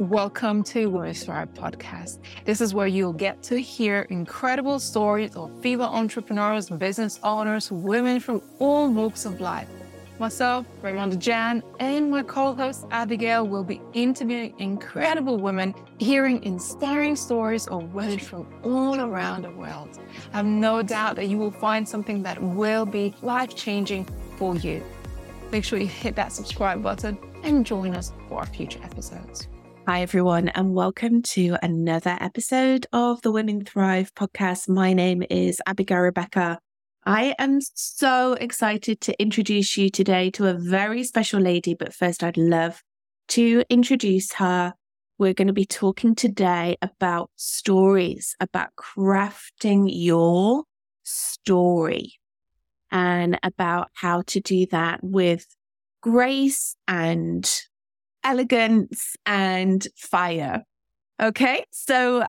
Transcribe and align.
Welcome 0.00 0.62
to 0.64 0.88
Women 0.88 1.12
Thrive 1.12 1.52
podcast. 1.52 2.20
This 2.46 2.62
is 2.62 2.72
where 2.72 2.86
you'll 2.86 3.12
get 3.12 3.42
to 3.42 3.60
hear 3.60 4.06
incredible 4.08 4.78
stories 4.78 5.36
of 5.36 5.50
female 5.60 5.88
entrepreneurs, 5.88 6.70
business 6.70 7.20
owners, 7.22 7.70
women 7.70 8.18
from 8.18 8.40
all 8.60 8.90
walks 8.90 9.26
of 9.26 9.42
life. 9.42 9.68
Myself, 10.18 10.64
Raymonda 10.80 11.18
Jan, 11.18 11.62
and 11.80 12.10
my 12.10 12.22
co 12.22 12.54
host 12.54 12.86
Abigail 12.90 13.46
will 13.46 13.62
be 13.62 13.82
interviewing 13.92 14.54
incredible 14.58 15.36
women, 15.36 15.74
hearing 15.98 16.42
inspiring 16.44 17.14
stories 17.14 17.66
of 17.66 17.92
women 17.92 18.18
from 18.18 18.46
all 18.62 18.98
around 19.02 19.42
the 19.42 19.50
world. 19.50 19.98
I 20.32 20.38
have 20.38 20.46
no 20.46 20.80
doubt 20.80 21.16
that 21.16 21.28
you 21.28 21.36
will 21.36 21.50
find 21.50 21.86
something 21.86 22.22
that 22.22 22.42
will 22.42 22.86
be 22.86 23.14
life 23.20 23.54
changing 23.54 24.08
for 24.38 24.56
you. 24.56 24.82
Make 25.52 25.62
sure 25.62 25.78
you 25.78 25.88
hit 25.88 26.16
that 26.16 26.32
subscribe 26.32 26.82
button 26.82 27.18
and 27.42 27.66
join 27.66 27.94
us 27.94 28.12
for 28.30 28.38
our 28.38 28.46
future 28.46 28.80
episodes. 28.82 29.46
Hi, 29.90 30.02
everyone, 30.02 30.50
and 30.50 30.72
welcome 30.72 31.20
to 31.34 31.56
another 31.64 32.16
episode 32.20 32.86
of 32.92 33.20
the 33.22 33.32
Women 33.32 33.64
Thrive 33.64 34.14
podcast. 34.14 34.68
My 34.68 34.92
name 34.92 35.24
is 35.28 35.60
Abigail 35.66 35.98
Rebecca. 35.98 36.60
I 37.04 37.34
am 37.40 37.58
so 37.74 38.34
excited 38.34 39.00
to 39.00 39.20
introduce 39.20 39.76
you 39.76 39.90
today 39.90 40.30
to 40.30 40.46
a 40.46 40.54
very 40.54 41.02
special 41.02 41.40
lady, 41.40 41.74
but 41.74 41.92
first, 41.92 42.22
I'd 42.22 42.36
love 42.36 42.80
to 43.30 43.64
introduce 43.68 44.34
her. 44.34 44.74
We're 45.18 45.34
going 45.34 45.48
to 45.48 45.52
be 45.52 45.66
talking 45.66 46.14
today 46.14 46.76
about 46.82 47.32
stories, 47.34 48.36
about 48.38 48.68
crafting 48.78 49.88
your 49.88 50.66
story, 51.02 52.12
and 52.92 53.40
about 53.42 53.88
how 53.94 54.22
to 54.28 54.40
do 54.40 54.66
that 54.66 55.00
with 55.02 55.46
grace 56.00 56.76
and 56.86 57.50
elegance 58.24 59.16
and 59.26 59.86
fire. 59.96 60.62
Okay. 61.20 61.64
So 61.70 62.24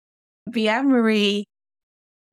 Bien 0.51 0.89
Marie 0.89 1.47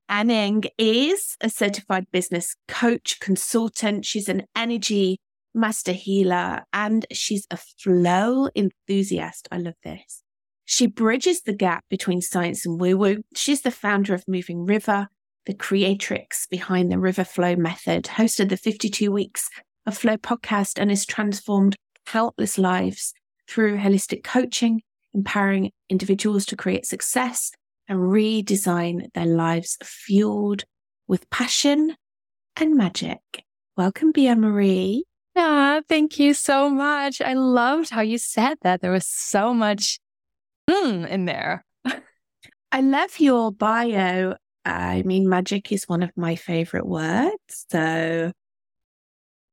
Anning 0.08 0.64
is 0.78 1.36
a 1.42 1.50
certified 1.50 2.06
business 2.12 2.56
coach, 2.68 3.20
consultant. 3.20 4.06
She's 4.06 4.30
an 4.30 4.44
energy 4.56 5.18
master 5.54 5.94
healer 5.94 6.64
and 6.74 7.06
she's 7.12 7.48
a 7.50 7.58
flow 7.58 8.50
enthusiast. 8.56 9.48
I 9.52 9.58
love 9.58 9.76
this. 9.84 10.22
She 10.66 10.88
bridges 10.88 11.42
the 11.42 11.56
gap 11.56 11.86
between 11.90 12.22
science 12.22 12.66
and 12.66 12.80
woo 12.80 12.98
woo. 12.98 13.24
She's 13.36 13.62
the 13.62 13.72
founder 13.72 14.14
of 14.14 14.24
Moving 14.28 14.66
River, 14.66 15.08
the 15.46 15.54
creatrix 15.54 16.48
behind 16.48 16.92
the 16.92 17.00
River 17.00 17.24
Flow 17.24 17.56
method, 17.56 18.06
hosted 18.06 18.50
the 18.50 18.58
52 18.58 19.12
Weeks 19.12 19.50
of 19.86 19.98
Flow 19.98 20.18
podcast, 20.18 20.80
and 20.80 20.90
has 20.90 21.06
transformed 21.06 21.76
countless 22.06 22.58
lives 22.58 23.14
through 23.48 23.78
holistic 23.78 24.24
coaching, 24.24 24.82
empowering 25.14 25.72
individuals 25.90 26.46
to 26.48 26.56
create 26.56 26.86
success 26.86 27.52
and 27.88 28.00
redesign 28.00 29.12
their 29.14 29.26
lives 29.26 29.78
fueled 29.84 30.64
with 31.08 31.30
passion 31.30 31.96
and 32.58 32.76
magic. 32.76 33.20
Welcome, 33.78 34.12
Bea-Marie. 34.12 35.04
Ah, 35.36 35.82
thank 35.90 36.18
you 36.18 36.34
so 36.34 36.70
much. 36.70 37.22
I 37.22 37.34
loved 37.34 37.90
how 37.90 38.02
you 38.02 38.18
said 38.18 38.58
that. 38.62 38.82
There 38.82 38.92
was 38.92 39.06
so 39.06 39.54
much 39.54 40.00
mm, 40.70 41.08
in 41.08 41.26
there. 41.26 41.66
I 42.72 42.82
love 42.82 43.20
your 43.20 43.52
bio. 43.52 44.36
I 44.66 45.04
mean, 45.04 45.30
magic 45.30 45.72
is 45.72 45.88
one 45.88 46.04
of 46.04 46.12
my 46.16 46.36
favorite 46.36 46.88
words. 46.88 47.66
So, 47.70 48.32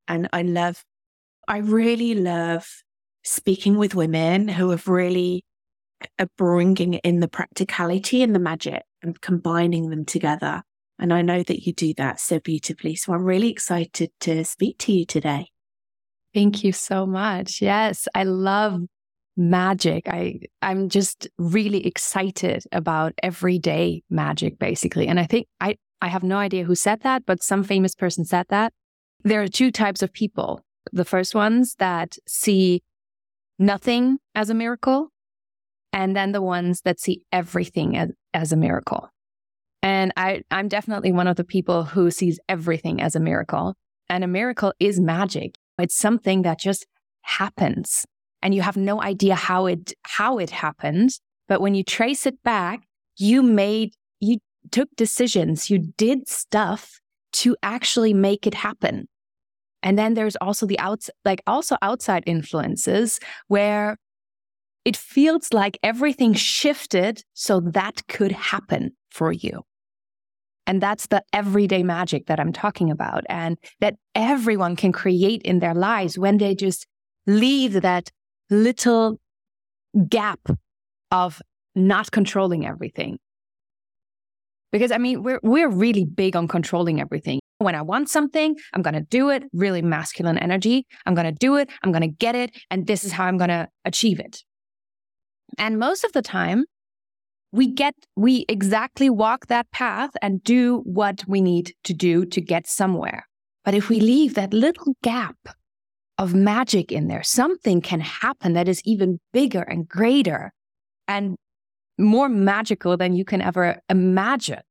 and 0.09 0.29
I 0.33 0.43
love, 0.43 0.83
I 1.47 1.59
really 1.59 2.15
love 2.15 2.67
speaking 3.23 3.77
with 3.79 3.95
women 3.95 4.49
who 4.49 4.71
have 4.71 4.89
really 4.89 5.45
are 6.19 6.29
bringing 6.37 6.95
in 6.95 7.21
the 7.21 7.29
practicality 7.29 8.23
and 8.23 8.35
the 8.35 8.41
magic 8.41 8.83
and 9.03 9.21
combining 9.21 9.91
them 9.91 10.05
together. 10.05 10.63
And 10.99 11.13
I 11.13 11.23
know 11.23 11.43
that 11.43 11.67
you 11.67 11.73
do 11.73 11.95
that 11.95 12.21
so 12.21 12.39
beautifully. 12.39 12.95
So 12.95 13.13
I'm 13.13 13.25
really 13.25 13.51
excited 13.51 14.11
to 14.21 14.45
speak 14.45 14.79
to 14.79 14.93
you 14.93 15.05
today. 15.05 15.49
Thank 16.35 16.65
you 16.65 16.73
so 16.73 17.07
much. 17.07 17.61
Yes, 17.61 18.09
I 18.15 18.25
love 18.25 18.81
magic. 19.37 20.09
I 20.09 20.41
I'm 20.61 20.89
just 20.89 21.29
really 21.39 21.87
excited 21.87 22.65
about 22.73 23.13
everyday 23.23 24.03
magic 24.11 24.59
basically. 24.59 25.09
And 25.09 25.19
I 25.19 25.25
think 25.25 25.47
I 25.61 25.77
I 26.01 26.09
have 26.09 26.23
no 26.23 26.37
idea 26.37 26.65
who 26.65 26.75
said 26.75 27.03
that, 27.03 27.25
but 27.27 27.43
some 27.43 27.63
famous 27.63 27.95
person 27.95 28.25
said 28.25 28.47
that. 28.49 28.73
There 29.25 29.43
are 29.43 29.49
two 29.49 29.71
types 29.71 30.03
of 30.03 30.13
people. 30.13 30.65
The 30.93 31.05
first 31.05 31.35
ones 31.35 31.77
that 31.79 32.17
see 32.27 32.83
nothing 33.59 34.19
as 34.35 34.51
a 34.51 34.55
miracle, 34.55 35.09
and 35.93 36.17
then 36.17 36.33
the 36.33 36.43
ones 36.43 36.81
that 36.85 37.01
see 37.01 37.23
everything 37.33 37.97
as, 37.97 38.11
as 38.33 38.53
a 38.53 38.57
miracle. 38.57 39.09
And 39.83 40.13
I, 40.17 40.43
I'm 40.51 40.69
definitely 40.69 41.13
one 41.13 41.27
of 41.27 41.37
the 41.37 41.45
people 41.45 41.85
who 41.85 42.11
sees 42.11 42.39
everything 42.49 43.01
as 43.01 43.17
a 43.17 43.21
miracle. 43.21 43.75
And 44.09 44.23
a 44.23 44.29
miracle 44.29 44.73
is 44.79 45.01
magic. 45.01 45.57
It's 45.79 45.97
something 45.97 46.43
that 46.43 46.61
just 46.61 46.87
happens 47.23 48.05
and 48.43 48.55
you 48.55 48.63
have 48.63 48.77
no 48.77 49.01
idea 49.01 49.35
how 49.35 49.67
it, 49.67 49.95
how 50.03 50.39
it 50.39 50.51
happened. 50.51 51.11
But 51.49 51.61
when 51.61 51.75
you 51.75 51.85
trace 51.85 52.27
it 52.27 52.43
back, 52.43 52.83
you 53.17 53.43
made, 53.43 53.95
you 54.21 54.39
took 54.71 54.89
decisions, 54.97 55.71
you 55.71 55.93
did 55.97 56.29
stuff 56.29 57.01
to 57.35 57.57
actually 57.63 58.13
make 58.13 58.47
it 58.47 58.55
happen. 58.55 59.09
And 59.83 59.99
then 59.99 60.15
there's 60.15 60.37
also 60.37 60.67
the 60.67 60.79
outs, 60.79 61.11
like 61.25 61.43
also 61.47 61.77
outside 61.83 62.23
influences 62.27 63.19
where 63.49 63.97
it 64.85 64.97
feels 64.97 65.53
like 65.53 65.79
everything 65.83 66.35
shifted 66.35 67.23
so 67.35 67.61
that 67.61 68.07
could 68.09 68.33
happen 68.33 68.93
for 69.11 69.33
you. 69.33 69.63
And 70.67 70.81
that's 70.81 71.07
the 71.09 71.23
everyday 71.33 71.83
magic 71.83 72.27
that 72.27 72.39
I'm 72.39 72.53
talking 72.53 72.91
about 72.91 73.25
and 73.29 73.59
that 73.81 73.97
everyone 74.15 74.77
can 74.77 74.93
create 74.93 75.43
in 75.43 75.59
their 75.59 75.75
lives 75.75 76.19
when 76.19 76.39
they 76.39 76.55
just 76.55 76.87
leave 77.27 77.83
that 77.83 78.11
little 78.49 79.19
gap 80.09 80.41
of 81.11 81.43
not 81.75 82.11
controlling 82.11 82.67
everything. 82.67 83.19
Because 84.71 84.93
I 84.93 84.99
mean, 84.99 85.23
we're, 85.23 85.41
we're 85.43 85.69
really 85.69 86.05
big 86.05 86.37
on 86.37 86.49
controlling 86.49 87.01
everything. 87.01 87.42
When 87.63 87.75
I 87.75 87.83
want 87.83 88.09
something, 88.09 88.57
I'm 88.73 88.83
going 88.83 88.95
to 88.95 89.01
do 89.01 89.31
it, 89.31 89.45
really 89.53 89.83
masculine 89.83 90.39
energy. 90.39 90.87
I'm 91.07 91.15
going 91.15 91.27
to 91.27 91.33
do 91.33 91.57
it. 91.57 91.71
I'm 91.83 91.93
going 91.93 92.03
to 92.03 92.09
get 92.09 92.35
it. 92.35 92.57
And 92.71 92.87
this 92.87 93.05
is 93.05 93.13
how 93.13 93.25
I'm 93.25 93.39
going 93.39 93.51
to 93.51 93.69
achieve 93.85 94.19
it. 94.19 94.43
And 95.59 95.79
most 95.79 96.05
of 96.05 96.13
the 96.13 96.23
time, 96.23 96.65
we 97.53 97.71
get, 97.71 97.95
we 98.17 98.47
exactly 98.49 99.11
walk 99.11 99.47
that 99.47 99.71
path 99.71 100.11
and 100.23 100.43
do 100.43 100.79
what 100.85 101.23
we 101.29 101.41
need 101.41 101.75
to 101.85 101.93
do 101.93 102.25
to 102.27 102.41
get 102.41 102.67
somewhere. 102.67 103.27
But 103.65 103.75
if 103.75 103.89
we 103.89 104.01
leave 104.01 104.35
that 104.35 104.55
little 104.55 104.95
gap 105.03 105.37
of 106.19 106.35
magic 106.35 106.91
in 106.91 107.09
there, 107.09 107.23
something 107.23 107.81
can 107.81 108.01
happen 108.01 108.55
that 108.55 108.69
is 108.69 108.83
even 108.85 109.21
bigger 109.33 109.63
and 109.63 109.87
greater 109.87 110.53
and 111.07 111.37
more 111.99 112.29
magical 112.29 112.97
than 112.97 113.15
you 113.15 113.25
can 113.25 113.43
ever 113.43 113.81
imagine 113.89 114.63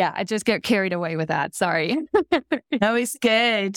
yeah, 0.00 0.14
I 0.16 0.24
just 0.24 0.46
get 0.46 0.62
carried 0.62 0.94
away 0.94 1.16
with 1.16 1.28
that. 1.28 1.54
Sorry. 1.54 1.94
no, 2.80 2.94
it's 2.94 3.18
good. 3.20 3.76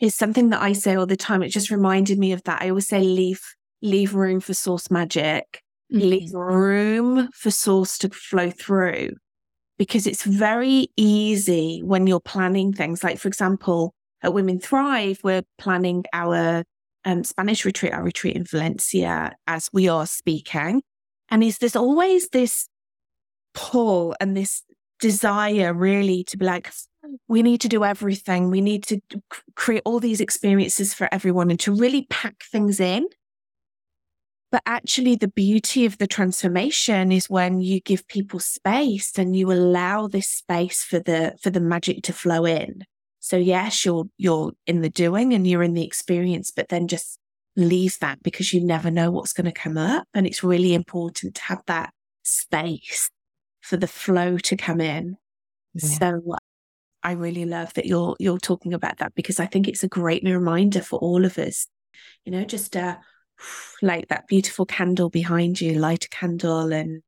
It's 0.00 0.14
something 0.14 0.50
that 0.50 0.60
I 0.60 0.74
say 0.74 0.96
all 0.96 1.06
the 1.06 1.16
time. 1.16 1.42
It 1.42 1.48
just 1.48 1.70
reminded 1.70 2.18
me 2.18 2.32
of 2.32 2.42
that. 2.42 2.60
I 2.60 2.68
always 2.68 2.88
say 2.88 3.00
leave 3.00 3.40
leave 3.80 4.14
room 4.14 4.40
for 4.40 4.52
source 4.52 4.90
magic. 4.90 5.62
Mm-hmm. 5.90 6.08
Leave 6.10 6.34
room 6.34 7.30
for 7.32 7.50
source 7.50 7.96
to 7.98 8.10
flow 8.10 8.50
through. 8.50 9.14
Because 9.78 10.06
it's 10.06 10.24
very 10.24 10.88
easy 10.98 11.80
when 11.82 12.06
you're 12.06 12.20
planning 12.20 12.74
things. 12.74 13.02
Like, 13.02 13.18
for 13.18 13.28
example, 13.28 13.94
at 14.22 14.34
Women 14.34 14.60
Thrive, 14.60 15.20
we're 15.24 15.42
planning 15.56 16.04
our 16.12 16.64
um, 17.06 17.24
Spanish 17.24 17.64
retreat, 17.64 17.94
our 17.94 18.02
retreat 18.02 18.36
in 18.36 18.44
Valencia 18.44 19.34
as 19.46 19.70
we 19.72 19.88
are 19.88 20.06
speaking. 20.06 20.82
And 21.30 21.42
is 21.42 21.56
there's 21.56 21.76
always 21.76 22.28
this 22.28 22.68
pull 23.54 24.14
and 24.20 24.36
this 24.36 24.62
desire 25.02 25.74
really 25.74 26.22
to 26.24 26.38
be 26.38 26.46
like, 26.46 26.72
we 27.28 27.42
need 27.42 27.60
to 27.62 27.68
do 27.68 27.84
everything. 27.84 28.50
We 28.50 28.60
need 28.60 28.84
to 28.84 29.00
create 29.56 29.82
all 29.84 29.98
these 29.98 30.20
experiences 30.20 30.94
for 30.94 31.08
everyone 31.12 31.50
and 31.50 31.58
to 31.60 31.74
really 31.74 32.06
pack 32.08 32.44
things 32.44 32.78
in. 32.78 33.06
But 34.52 34.62
actually, 34.64 35.16
the 35.16 35.28
beauty 35.28 35.84
of 35.86 35.98
the 35.98 36.06
transformation 36.06 37.10
is 37.10 37.28
when 37.28 37.60
you 37.60 37.80
give 37.80 38.06
people 38.06 38.38
space 38.38 39.18
and 39.18 39.34
you 39.34 39.50
allow 39.50 40.06
this 40.06 40.28
space 40.28 40.84
for 40.84 41.00
the 41.00 41.34
for 41.42 41.50
the 41.50 41.60
magic 41.60 42.02
to 42.04 42.12
flow 42.12 42.44
in. 42.44 42.84
So 43.18 43.36
yes, 43.36 43.84
you're 43.84 44.04
you're 44.18 44.52
in 44.66 44.82
the 44.82 44.90
doing 44.90 45.32
and 45.32 45.46
you're 45.46 45.62
in 45.62 45.74
the 45.74 45.84
experience, 45.84 46.52
but 46.54 46.68
then 46.68 46.86
just 46.86 47.18
leave 47.56 47.98
that 48.00 48.22
because 48.22 48.52
you 48.52 48.62
never 48.62 48.90
know 48.90 49.10
what's 49.10 49.32
going 49.32 49.46
to 49.46 49.52
come 49.52 49.78
up. 49.78 50.06
And 50.14 50.26
it's 50.26 50.44
really 50.44 50.74
important 50.74 51.34
to 51.34 51.42
have 51.42 51.62
that 51.66 51.92
space 52.22 53.10
for 53.62 53.78
the 53.78 53.86
flow 53.86 54.36
to 54.36 54.56
come 54.56 54.80
in. 54.80 55.16
Yeah. 55.74 55.88
So 55.88 56.36
I 57.02 57.12
really 57.12 57.44
love 57.44 57.72
that 57.74 57.86
you're 57.86 58.16
you're 58.18 58.38
talking 58.38 58.74
about 58.74 58.98
that 58.98 59.14
because 59.14 59.40
I 59.40 59.46
think 59.46 59.66
it's 59.66 59.82
a 59.82 59.88
great 59.88 60.22
reminder 60.24 60.82
for 60.82 60.98
all 60.98 61.24
of 61.24 61.38
us. 61.38 61.66
You 62.24 62.32
know, 62.32 62.44
just 62.44 62.76
uh, 62.76 62.96
like 63.82 64.08
that 64.08 64.26
beautiful 64.26 64.66
candle 64.66 65.08
behind 65.08 65.60
you, 65.60 65.74
light 65.74 66.04
a 66.04 66.08
candle 66.08 66.72
and 66.72 67.02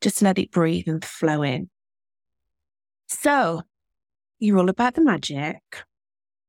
just 0.00 0.20
let 0.20 0.38
it 0.38 0.50
breathe 0.50 0.88
and 0.88 1.04
flow 1.04 1.42
in. 1.42 1.70
So, 3.06 3.62
you're 4.38 4.58
all 4.58 4.68
about 4.68 4.94
the 4.94 5.02
magic. 5.02 5.60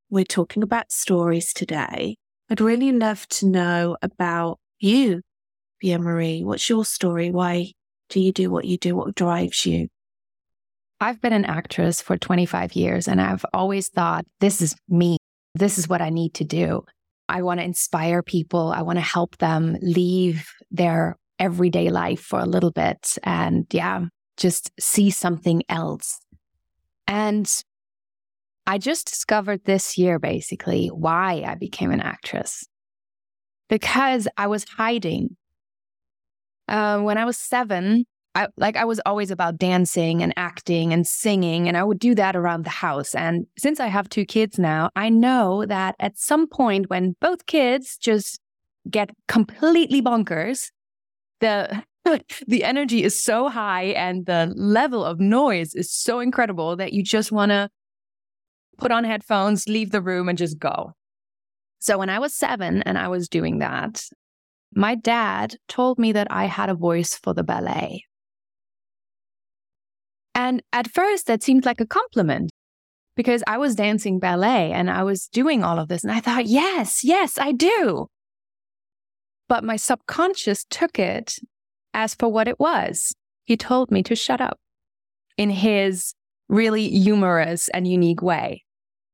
We're 0.09 0.25
talking 0.25 0.63
about 0.63 0.91
stories 0.91 1.53
today. 1.53 2.17
I'd 2.49 2.61
really 2.61 2.91
love 2.91 3.27
to 3.29 3.47
know 3.47 3.97
about 4.01 4.59
you, 4.79 5.21
Bea-Marie. 5.79 6.43
What's 6.43 6.69
your 6.69 6.85
story? 6.85 7.31
Why 7.31 7.71
do 8.09 8.19
you 8.19 8.31
do 8.31 8.49
what 8.49 8.65
you 8.65 8.77
do? 8.77 8.95
What 8.95 9.15
drives 9.15 9.65
you? 9.65 9.87
I've 11.01 11.21
been 11.21 11.33
an 11.33 11.45
actress 11.45 12.01
for 12.01 12.17
25 12.17 12.73
years 12.73 13.07
and 13.07 13.19
I've 13.19 13.45
always 13.53 13.89
thought, 13.89 14.25
this 14.39 14.61
is 14.61 14.75
me. 14.87 15.17
This 15.53 15.77
is 15.77 15.87
what 15.87 16.01
I 16.01 16.09
need 16.09 16.33
to 16.35 16.43
do. 16.43 16.83
I 17.27 17.41
want 17.41 17.59
to 17.59 17.65
inspire 17.65 18.21
people. 18.21 18.71
I 18.71 18.81
want 18.81 18.97
to 18.97 19.03
help 19.03 19.37
them 19.37 19.77
leave 19.81 20.49
their 20.71 21.17
everyday 21.39 21.89
life 21.89 22.21
for 22.21 22.39
a 22.39 22.45
little 22.45 22.71
bit 22.71 23.17
and, 23.23 23.65
yeah, 23.71 24.05
just 24.37 24.71
see 24.79 25.09
something 25.09 25.63
else. 25.69 26.19
And 27.07 27.51
I 28.67 28.77
just 28.77 29.07
discovered 29.07 29.65
this 29.65 29.97
year 29.97 30.17
basically 30.17 30.87
why 30.87 31.43
I 31.45 31.55
became 31.55 31.91
an 31.91 32.01
actress. 32.01 32.65
Because 33.69 34.27
I 34.37 34.47
was 34.47 34.65
hiding. 34.77 35.35
Uh, 36.67 36.99
when 36.99 37.17
I 37.17 37.25
was 37.25 37.37
seven, 37.37 38.05
I, 38.35 38.47
like 38.57 38.75
I 38.75 38.83
was 38.83 38.99
always 39.05 39.31
about 39.31 39.57
dancing 39.57 40.21
and 40.21 40.33
acting 40.35 40.91
and 40.91 41.07
singing, 41.07 41.67
and 41.67 41.77
I 41.77 41.83
would 41.83 41.99
do 41.99 42.13
that 42.15 42.35
around 42.35 42.65
the 42.65 42.69
house. 42.69 43.15
And 43.15 43.47
since 43.57 43.79
I 43.79 43.87
have 43.87 44.09
two 44.09 44.25
kids 44.25 44.59
now, 44.59 44.89
I 44.95 45.09
know 45.09 45.65
that 45.65 45.95
at 45.99 46.17
some 46.17 46.47
point 46.47 46.89
when 46.89 47.15
both 47.21 47.45
kids 47.45 47.97
just 47.97 48.39
get 48.89 49.09
completely 49.27 50.01
bonkers, 50.01 50.69
the 51.39 51.83
the 52.47 52.63
energy 52.63 53.03
is 53.03 53.21
so 53.21 53.49
high 53.49 53.85
and 53.85 54.25
the 54.25 54.51
level 54.55 55.03
of 55.03 55.19
noise 55.19 55.73
is 55.73 55.91
so 55.91 56.19
incredible 56.19 56.75
that 56.75 56.93
you 56.93 57.03
just 57.03 57.31
want 57.31 57.51
to 57.51 57.69
put 58.77 58.91
on 58.91 59.03
headphones, 59.05 59.67
leave 59.67 59.91
the 59.91 60.01
room, 60.01 60.27
and 60.27 60.37
just 60.37 60.59
go. 60.59 60.93
So 61.79 61.97
when 61.97 62.09
I 62.09 62.19
was 62.19 62.33
seven 62.33 62.81
and 62.83 62.97
I 62.97 63.07
was 63.07 63.29
doing 63.29 63.59
that, 63.59 64.03
my 64.75 64.93
dad 64.93 65.55
told 65.69 65.97
me 65.97 66.11
that 66.11 66.27
I 66.29 66.45
had 66.45 66.69
a 66.69 66.75
voice 66.75 67.15
for 67.15 67.33
the 67.33 67.43
ballet. 67.43 68.03
And 70.35 70.61
at 70.73 70.91
first, 70.91 71.27
that 71.27 71.41
seemed 71.41 71.65
like 71.65 71.79
a 71.79 71.87
compliment 71.87 72.51
because 73.15 73.41
I 73.47 73.57
was 73.57 73.75
dancing 73.75 74.19
ballet 74.19 74.73
and 74.73 74.91
I 74.91 75.03
was 75.03 75.27
doing 75.27 75.63
all 75.63 75.79
of 75.79 75.87
this. 75.87 76.03
And 76.03 76.11
I 76.11 76.19
thought, 76.19 76.45
yes, 76.45 77.05
yes, 77.05 77.37
I 77.37 77.53
do. 77.53 78.07
But 79.47 79.63
my 79.63 79.77
subconscious 79.77 80.65
took 80.69 80.99
it 80.99 81.39
as 81.93 82.13
for 82.13 82.27
what 82.27 82.49
it 82.49 82.59
was. 82.59 83.15
He 83.45 83.55
told 83.55 83.91
me 83.91 84.03
to 84.03 84.15
shut 84.15 84.41
up 84.41 84.57
in 85.37 85.49
his 85.49 86.13
really 86.49 86.89
humorous 86.89 87.69
and 87.69 87.87
unique 87.87 88.21
way. 88.21 88.65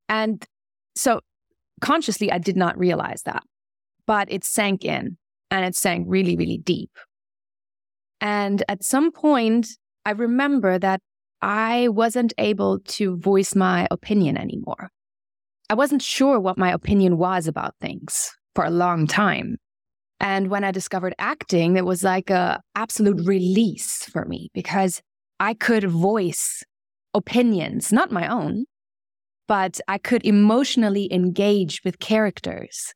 And 0.09 0.43
so 0.95 1.19
consciously, 1.81 2.31
I 2.31 2.39
did 2.39 2.57
not 2.57 2.77
realize 2.79 3.21
that, 3.23 3.43
but 4.07 4.31
it 4.31 4.43
sank 4.43 4.83
in 4.83 5.17
and 5.51 5.65
it 5.65 5.75
sank 5.75 6.07
really, 6.09 6.35
really 6.35 6.57
deep. 6.57 6.89
And 8.21 8.63
at 8.67 8.83
some 8.83 9.11
point, 9.11 9.67
I 10.05 10.11
remember 10.11 10.79
that 10.79 11.01
I 11.41 11.89
wasn't 11.89 12.33
able 12.37 12.79
to 12.79 13.17
voice 13.17 13.55
my 13.55 13.87
opinion 13.91 14.37
anymore. 14.37 14.89
I 15.69 15.73
wasn't 15.73 16.01
sure 16.01 16.39
what 16.39 16.57
my 16.57 16.71
opinion 16.71 17.17
was 17.17 17.47
about 17.47 17.75
things 17.81 18.31
for 18.55 18.63
a 18.63 18.69
long 18.69 19.07
time. 19.07 19.57
And 20.19 20.49
when 20.49 20.63
I 20.63 20.71
discovered 20.71 21.15
acting, 21.17 21.77
it 21.77 21.85
was 21.85 22.03
like 22.03 22.29
a 22.29 22.61
absolute 22.75 23.25
release 23.25 24.05
for 24.05 24.25
me 24.25 24.49
because 24.53 25.01
I 25.39 25.55
could 25.55 25.83
voice 25.85 26.63
opinions, 27.13 27.91
not 27.91 28.11
my 28.11 28.27
own, 28.27 28.65
but 29.47 29.79
I 29.87 29.97
could 29.97 30.23
emotionally 30.25 31.11
engage 31.11 31.81
with 31.83 31.99
characters, 31.99 32.93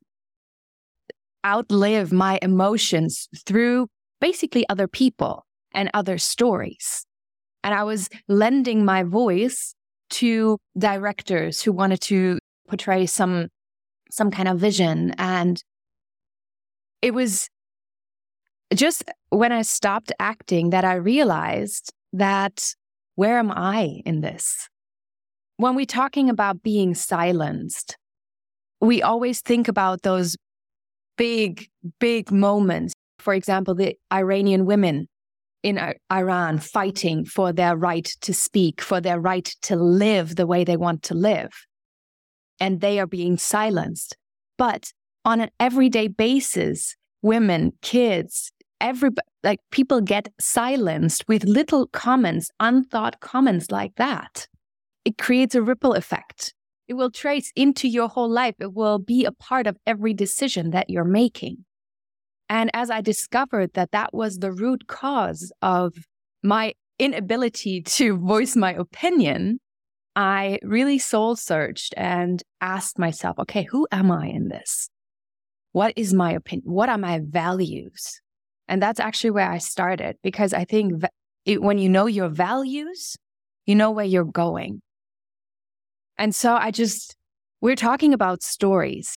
outlive 1.45 2.11
my 2.11 2.39
emotions 2.41 3.27
through 3.45 3.87
basically 4.19 4.67
other 4.69 4.87
people 4.87 5.45
and 5.73 5.89
other 5.93 6.17
stories. 6.17 7.05
And 7.63 7.73
I 7.73 7.83
was 7.83 8.09
lending 8.27 8.85
my 8.85 9.03
voice 9.03 9.75
to 10.11 10.57
directors 10.77 11.61
who 11.61 11.71
wanted 11.71 12.01
to 12.01 12.39
portray 12.67 13.05
some 13.05 13.47
some 14.11 14.31
kind 14.31 14.47
of 14.47 14.59
vision 14.59 15.13
and 15.17 15.61
it 17.01 17.13
was 17.13 17.49
just 18.73 19.03
when 19.29 19.51
I 19.51 19.61
stopped 19.61 20.11
acting 20.19 20.69
that 20.71 20.85
I 20.85 20.95
realized 20.95 21.91
that 22.13 22.73
where 23.15 23.37
am 23.37 23.51
I 23.51 24.01
in 24.05 24.21
this? 24.21 24.69
When 25.57 25.75
we're 25.75 25.85
talking 25.85 26.29
about 26.29 26.63
being 26.63 26.95
silenced, 26.95 27.97
we 28.81 29.01
always 29.01 29.41
think 29.41 29.67
about 29.67 30.01
those 30.01 30.35
big, 31.17 31.67
big 31.99 32.31
moments. 32.31 32.93
For 33.19 33.33
example, 33.33 33.75
the 33.75 33.97
Iranian 34.11 34.65
women 34.65 35.07
in 35.63 35.79
Iran 36.11 36.59
fighting 36.59 37.25
for 37.25 37.51
their 37.51 37.75
right 37.75 38.05
to 38.21 38.33
speak, 38.33 38.81
for 38.81 39.01
their 39.01 39.19
right 39.19 39.45
to 39.63 39.75
live 39.75 40.35
the 40.35 40.45
way 40.45 40.63
they 40.63 40.77
want 40.77 41.01
to 41.03 41.15
live. 41.15 41.49
And 42.59 42.81
they 42.81 42.99
are 42.99 43.07
being 43.07 43.37
silenced. 43.37 44.15
But 44.57 44.91
on 45.25 45.41
an 45.41 45.49
everyday 45.59 46.07
basis, 46.07 46.95
women, 47.23 47.73
kids, 47.81 48.51
everybody, 48.79 49.27
like 49.43 49.59
people 49.71 50.01
get 50.01 50.31
silenced 50.39 51.27
with 51.27 51.43
little 51.45 51.87
comments, 51.87 52.51
unthought 52.59 53.19
comments 53.19 53.71
like 53.71 53.95
that. 53.95 54.47
It 55.03 55.17
creates 55.17 55.55
a 55.55 55.61
ripple 55.61 55.93
effect. 55.93 56.53
It 56.87 56.93
will 56.93 57.11
trace 57.11 57.51
into 57.55 57.87
your 57.87 58.07
whole 58.07 58.29
life. 58.29 58.55
It 58.59 58.73
will 58.73 58.99
be 58.99 59.25
a 59.25 59.31
part 59.31 59.67
of 59.67 59.77
every 59.87 60.13
decision 60.13 60.71
that 60.71 60.89
you're 60.89 61.03
making. 61.03 61.65
And 62.49 62.69
as 62.73 62.89
I 62.89 63.01
discovered 63.01 63.73
that 63.73 63.91
that 63.91 64.13
was 64.13 64.37
the 64.37 64.51
root 64.51 64.87
cause 64.87 65.51
of 65.61 65.93
my 66.43 66.73
inability 66.99 67.81
to 67.97 68.17
voice 68.17 68.55
my 68.55 68.73
opinion, 68.73 69.59
I 70.15 70.59
really 70.63 70.99
soul 70.99 71.35
searched 71.35 71.93
and 71.97 72.41
asked 72.61 72.97
myself, 72.97 73.37
okay, 73.39 73.63
who 73.63 73.87
am 73.91 74.11
I 74.11 74.27
in 74.27 74.47
this? 74.47 74.89
What 75.73 75.93
is 75.97 76.13
my 76.13 76.31
opinion? 76.31 76.71
What 76.71 76.87
are 76.87 76.97
my 76.97 77.19
values? 77.21 78.21
And 78.67 78.81
that's 78.81 78.99
actually 78.99 79.31
where 79.31 79.51
I 79.51 79.57
started 79.57 80.15
because 80.23 80.53
I 80.53 80.63
think 80.63 81.03
it, 81.45 81.61
when 81.61 81.77
you 81.77 81.89
know 81.89 82.05
your 82.05 82.29
values, 82.29 83.17
you 83.65 83.75
know 83.75 83.91
where 83.91 84.05
you're 84.05 84.23
going. 84.23 84.81
And 86.17 86.33
so 86.33 86.55
I 86.55 86.71
just, 86.71 87.15
we're 87.61 87.75
talking 87.75 88.13
about 88.13 88.43
stories. 88.43 89.15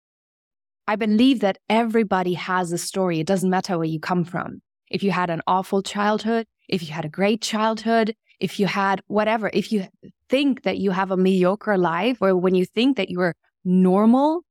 I 0.88 0.96
believe 0.96 1.40
that 1.40 1.58
everybody 1.70 2.34
has 2.34 2.72
a 2.72 2.78
story. 2.78 3.20
It 3.20 3.28
doesn't 3.28 3.50
matter 3.50 3.78
where 3.78 3.88
you 3.88 4.00
come 4.00 4.24
from. 4.24 4.62
If 4.90 5.04
you 5.04 5.12
had 5.12 5.30
an 5.30 5.42
awful 5.48 5.82
childhood, 5.82 6.46
if 6.70 6.84
you 6.84 6.94
had 6.94 7.06
a 7.06 7.10
great 7.10 7.42
childhood, 7.42 8.16
if 8.40 8.60
you 8.60 8.68
had 8.68 9.02
whatever, 9.08 9.50
if 9.54 9.72
you 9.72 9.88
think 10.30 10.64
that 10.64 10.78
you 10.78 10.92
have 10.92 11.12
a 11.12 11.18
mediocre 11.18 11.78
life 11.78 12.18
or 12.22 12.36
when 12.36 12.56
you 12.56 12.66
think 12.66 12.98
that 12.98 13.10
you're 13.10 13.36
normal, 13.64 14.42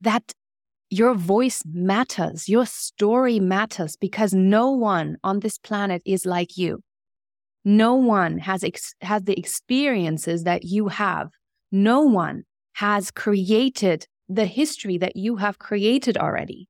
that 0.00 0.32
your 0.90 1.14
voice 1.14 1.62
matters, 1.64 2.48
your 2.48 2.66
story 2.66 3.40
matters 3.40 3.96
because 3.96 4.34
no 4.34 4.70
one 4.70 5.16
on 5.24 5.40
this 5.40 5.58
planet 5.58 6.02
is 6.04 6.26
like 6.26 6.56
you. 6.56 6.80
No 7.64 7.94
one 7.94 8.38
has, 8.38 8.64
ex- 8.64 8.94
has 9.00 9.22
the 9.22 9.38
experiences 9.38 10.44
that 10.44 10.64
you 10.64 10.88
have. 10.88 11.28
No 11.70 12.02
one 12.02 12.44
has 12.74 13.10
created 13.10 14.06
the 14.28 14.46
history 14.46 14.98
that 14.98 15.16
you 15.16 15.36
have 15.36 15.58
created 15.58 16.16
already. 16.16 16.68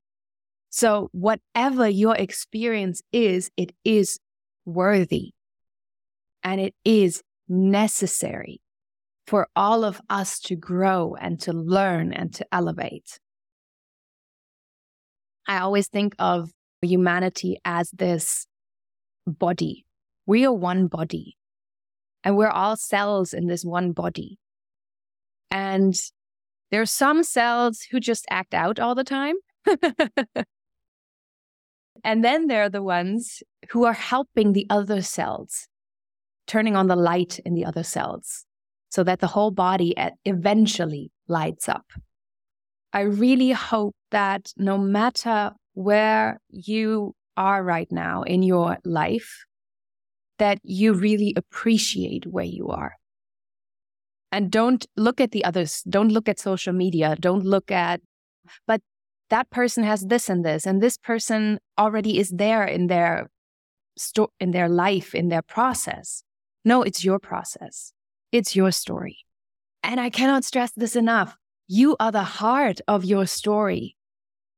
So, 0.71 1.11
whatever 1.13 1.89
your 1.89 2.17
experience 2.17 3.03
is, 3.13 3.51
it 3.57 3.73
is 3.85 4.19
worthy 4.65 5.33
and 6.43 6.61
it 6.61 6.75
is 6.85 7.23
necessary 7.49 8.61
for 9.27 9.49
all 9.55 9.85
of 9.85 10.01
us 10.09 10.41
to 10.41 10.57
grow 10.57 11.15
and 11.21 11.41
to 11.41 11.53
learn 11.53 12.13
and 12.13 12.35
to 12.35 12.47
elevate. 12.53 13.21
I 15.47 15.59
always 15.59 15.89
think 15.89 16.15
of 16.19 16.51
humanity 16.81 17.59
as 17.65 17.91
this 17.91 18.47
body. 19.27 19.85
We 20.27 20.47
are 20.47 20.53
one 20.53 20.87
body, 20.87 21.37
and 22.23 22.37
we're 22.37 22.49
all 22.49 22.77
cells 22.77 23.33
in 23.35 23.47
this 23.47 23.65
one 23.65 23.93
body. 23.93 24.39
And 25.51 25.95
there 26.71 26.81
are 26.81 26.87
some 26.87 27.23
cells 27.23 27.87
who 27.91 28.01
just 28.01 28.25
act 28.31 28.55
out 28.55 28.81
all 28.81 28.95
the 28.95 29.05
time. 29.05 29.35
and 32.05 32.25
then 32.25 32.47
there 32.47 32.63
are 32.63 32.71
the 32.71 32.83
ones 32.83 33.43
who 33.71 33.85
are 33.85 33.93
helping 33.93 34.53
the 34.53 34.67
other 34.71 35.03
cells, 35.03 35.69
turning 36.47 36.77
on 36.77 36.87
the 36.87 36.97
light 36.97 37.39
in 37.45 37.55
the 37.55 37.65
other 37.65 37.83
cells 37.83 38.47
so 38.93 39.03
that 39.03 39.21
the 39.21 39.27
whole 39.27 39.51
body 39.51 39.95
eventually 40.25 41.11
lights 41.27 41.69
up. 41.69 41.87
I 42.93 43.01
really 43.01 43.53
hope 43.53 43.97
that 44.11 44.53
no 44.59 44.77
matter 44.77 45.53
where 45.73 46.39
you 46.51 47.15
are 47.37 47.65
right 47.65 47.91
now 47.91 48.23
in 48.23 48.43
your 48.43 48.77
life, 48.85 49.45
that 50.43 50.59
you 50.65 50.93
really 50.93 51.33
appreciate 51.37 52.27
where 52.27 52.45
you 52.59 52.67
are. 52.67 52.95
And 54.33 54.51
don't 54.51 54.85
look 54.97 55.21
at 55.21 55.31
the 55.31 55.45
others. 55.45 55.85
Don't 55.89 56.09
look 56.09 56.29
at 56.29 56.41
social 56.41 56.73
media. 56.73 57.15
Don't 57.15 57.45
look 57.45 57.71
at, 57.71 58.01
but 58.67 58.81
that 59.31 59.51
person 59.51 59.85
has 59.85 60.01
this 60.07 60.29
and 60.29 60.45
this, 60.45 60.67
and 60.67 60.83
this 60.83 60.99
person 60.99 61.61
already 61.79 62.19
is 62.19 62.31
there 62.31 62.65
in 62.65 62.89
their 62.89 63.31
sto- 63.97 64.33
in 64.41 64.51
their 64.51 64.69
life, 64.69 65.15
in 65.15 65.29
their 65.29 65.43
process. 65.43 66.25
No, 66.65 66.83
it's 66.83 67.05
your 67.05 67.21
process. 67.21 67.93
It's 68.33 68.57
your 68.57 68.73
story. 68.73 69.19
And 69.85 70.01
I 70.01 70.11
cannot 70.11 70.43
stress 70.43 70.73
this 70.73 70.97
enough. 70.97 71.37
You 71.69 71.97
are 72.01 72.11
the 72.11 72.25
heart 72.41 72.81
of 72.89 73.05
your 73.05 73.27
story. 73.27 73.95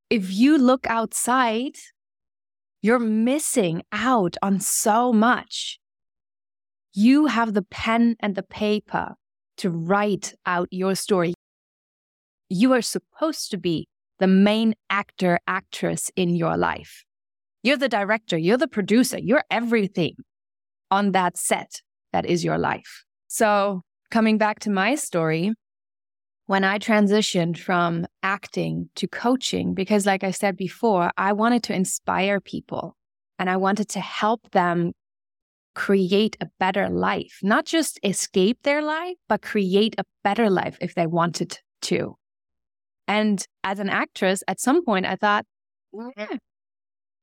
If 0.08 0.32
you 0.32 0.56
look 0.56 0.86
outside, 0.86 1.76
you're 2.84 2.98
missing 2.98 3.82
out 3.92 4.36
on 4.42 4.60
so 4.60 5.10
much. 5.10 5.78
You 6.92 7.24
have 7.26 7.54
the 7.54 7.62
pen 7.62 8.14
and 8.20 8.34
the 8.34 8.42
paper 8.42 9.14
to 9.56 9.70
write 9.70 10.34
out 10.44 10.68
your 10.70 10.94
story. 10.94 11.32
You 12.50 12.74
are 12.74 12.82
supposed 12.82 13.50
to 13.52 13.56
be 13.56 13.88
the 14.18 14.26
main 14.26 14.74
actor, 14.90 15.38
actress 15.46 16.10
in 16.14 16.34
your 16.36 16.58
life. 16.58 17.04
You're 17.62 17.78
the 17.78 17.88
director, 17.88 18.36
you're 18.36 18.58
the 18.58 18.68
producer, 18.68 19.18
you're 19.18 19.44
everything 19.50 20.16
on 20.90 21.12
that 21.12 21.38
set 21.38 21.80
that 22.12 22.26
is 22.26 22.44
your 22.44 22.58
life. 22.58 23.04
So, 23.28 23.80
coming 24.10 24.36
back 24.36 24.58
to 24.60 24.70
my 24.70 24.94
story, 24.96 25.54
when 26.46 26.64
I 26.64 26.78
transitioned 26.78 27.58
from 27.58 28.06
acting 28.22 28.90
to 28.96 29.08
coaching, 29.08 29.74
because 29.74 30.06
like 30.06 30.22
I 30.24 30.30
said 30.30 30.56
before, 30.56 31.10
I 31.16 31.32
wanted 31.32 31.62
to 31.64 31.74
inspire 31.74 32.40
people 32.40 32.96
and 33.38 33.48
I 33.48 33.56
wanted 33.56 33.88
to 33.90 34.00
help 34.00 34.50
them 34.50 34.92
create 35.74 36.36
a 36.40 36.48
better 36.60 36.88
life, 36.88 37.40
not 37.42 37.64
just 37.64 37.98
escape 38.02 38.58
their 38.62 38.82
life, 38.82 39.16
but 39.28 39.42
create 39.42 39.94
a 39.98 40.04
better 40.22 40.50
life 40.50 40.76
if 40.80 40.94
they 40.94 41.06
wanted 41.06 41.58
to. 41.82 42.16
And 43.08 43.44
as 43.64 43.78
an 43.80 43.88
actress, 43.88 44.42
at 44.46 44.60
some 44.60 44.84
point, 44.84 45.06
I 45.06 45.16
thought, 45.16 45.44
eh, 46.16 46.38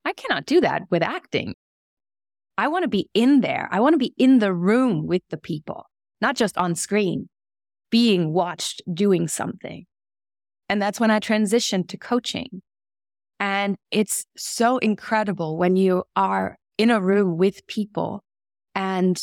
I 0.03 0.13
cannot 0.13 0.45
do 0.45 0.61
that 0.61 0.83
with 0.89 1.03
acting. 1.03 1.53
I 2.57 2.67
want 2.67 2.83
to 2.83 2.89
be 2.89 3.07
in 3.13 3.41
there. 3.41 3.69
I 3.71 3.79
want 3.79 3.93
to 3.93 3.97
be 3.97 4.13
in 4.17 4.39
the 4.39 4.53
room 4.53 5.07
with 5.07 5.21
the 5.29 5.37
people, 5.37 5.85
not 6.19 6.35
just 6.35 6.57
on 6.57 6.75
screen, 6.75 7.29
being 7.91 8.33
watched 8.33 8.81
doing 8.91 9.27
something. 9.27 9.85
And 10.69 10.81
that's 10.81 10.99
when 10.99 11.11
I 11.11 11.19
transitioned 11.19 11.89
to 11.89 11.97
coaching. 11.97 12.61
And 13.39 13.75
it's 13.91 14.25
so 14.37 14.77
incredible 14.77 15.57
when 15.57 15.75
you 15.75 16.03
are 16.15 16.57
in 16.77 16.89
a 16.89 17.01
room 17.01 17.37
with 17.37 17.67
people 17.67 18.23
and 18.73 19.21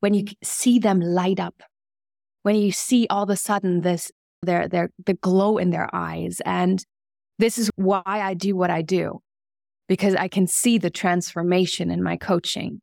when 0.00 0.14
you 0.14 0.24
see 0.42 0.78
them 0.78 1.00
light 1.00 1.38
up, 1.38 1.62
when 2.42 2.56
you 2.56 2.72
see 2.72 3.06
all 3.08 3.22
of 3.22 3.30
a 3.30 3.36
sudden 3.36 3.82
this, 3.82 4.10
their, 4.42 4.68
their, 4.68 4.90
the 5.04 5.14
glow 5.14 5.58
in 5.58 5.70
their 5.70 5.88
eyes. 5.94 6.40
And 6.44 6.84
this 7.38 7.58
is 7.58 7.70
why 7.76 8.02
I 8.04 8.34
do 8.34 8.56
what 8.56 8.70
I 8.70 8.82
do, 8.82 9.20
because 9.88 10.14
I 10.14 10.28
can 10.28 10.46
see 10.46 10.78
the 10.78 10.90
transformation 10.90 11.90
in 11.90 12.02
my 12.02 12.16
coaching. 12.16 12.80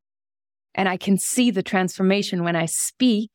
And 0.74 0.88
I 0.88 0.98
can 0.98 1.18
see 1.18 1.52
the 1.52 1.64
transformation 1.64 2.44
when 2.44 2.56
I 2.56 2.66
speak 2.66 3.32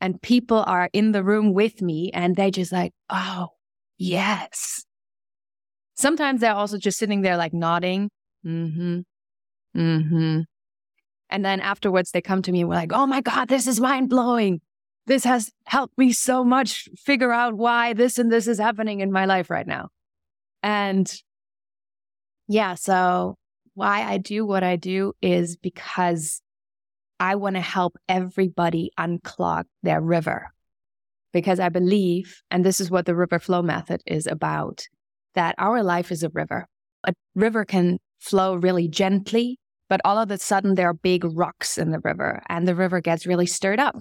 and 0.00 0.20
people 0.22 0.62
are 0.66 0.88
in 0.92 1.12
the 1.12 1.24
room 1.24 1.52
with 1.52 1.82
me 1.82 2.10
and 2.12 2.36
they 2.36 2.50
just 2.50 2.72
like, 2.72 2.92
oh, 3.10 3.48
yes. 3.96 4.84
Sometimes 5.94 6.40
they're 6.40 6.54
also 6.54 6.78
just 6.78 6.98
sitting 6.98 7.22
there 7.22 7.36
like 7.36 7.52
nodding. 7.52 8.10
Mm 8.46 8.74
hmm. 8.74 8.98
Mm 9.80 10.08
hmm. 10.08 10.40
And 11.30 11.44
then 11.44 11.60
afterwards, 11.60 12.10
they 12.10 12.20
come 12.22 12.42
to 12.42 12.52
me 12.52 12.60
and 12.60 12.68
we're 12.68 12.76
like, 12.76 12.92
oh 12.92 13.06
my 13.06 13.20
God, 13.20 13.48
this 13.48 13.66
is 13.66 13.80
mind 13.80 14.08
blowing. 14.08 14.60
This 15.06 15.24
has 15.24 15.50
helped 15.66 15.98
me 15.98 16.12
so 16.12 16.44
much 16.44 16.88
figure 16.96 17.32
out 17.32 17.54
why 17.54 17.92
this 17.92 18.18
and 18.18 18.30
this 18.30 18.46
is 18.46 18.58
happening 18.58 19.00
in 19.00 19.10
my 19.10 19.24
life 19.24 19.50
right 19.50 19.66
now. 19.66 19.88
And 20.62 21.12
yeah, 22.46 22.74
so 22.74 23.36
why 23.74 24.02
I 24.02 24.18
do 24.18 24.46
what 24.46 24.62
I 24.62 24.76
do 24.76 25.12
is 25.20 25.56
because 25.56 26.40
I 27.20 27.34
want 27.34 27.56
to 27.56 27.60
help 27.60 27.96
everybody 28.08 28.90
unclog 28.98 29.64
their 29.82 30.00
river. 30.00 30.52
Because 31.32 31.60
I 31.60 31.68
believe, 31.68 32.42
and 32.50 32.64
this 32.64 32.80
is 32.80 32.90
what 32.90 33.06
the 33.06 33.14
river 33.14 33.38
flow 33.38 33.62
method 33.62 34.02
is 34.06 34.26
about, 34.26 34.82
that 35.34 35.54
our 35.58 35.82
life 35.82 36.10
is 36.10 36.22
a 36.22 36.30
river. 36.30 36.66
A 37.04 37.12
river 37.34 37.64
can 37.64 37.98
flow 38.18 38.54
really 38.54 38.88
gently 38.88 39.58
but 39.88 40.00
all 40.04 40.18
of 40.18 40.30
a 40.30 40.38
sudden, 40.38 40.74
there 40.74 40.88
are 40.88 40.94
big 40.94 41.24
rocks 41.24 41.78
in 41.78 41.90
the 41.90 42.00
river, 42.00 42.42
and 42.48 42.68
the 42.68 42.74
river 42.74 43.00
gets 43.00 43.26
really 43.26 43.46
stirred 43.46 43.80
up. 43.80 43.96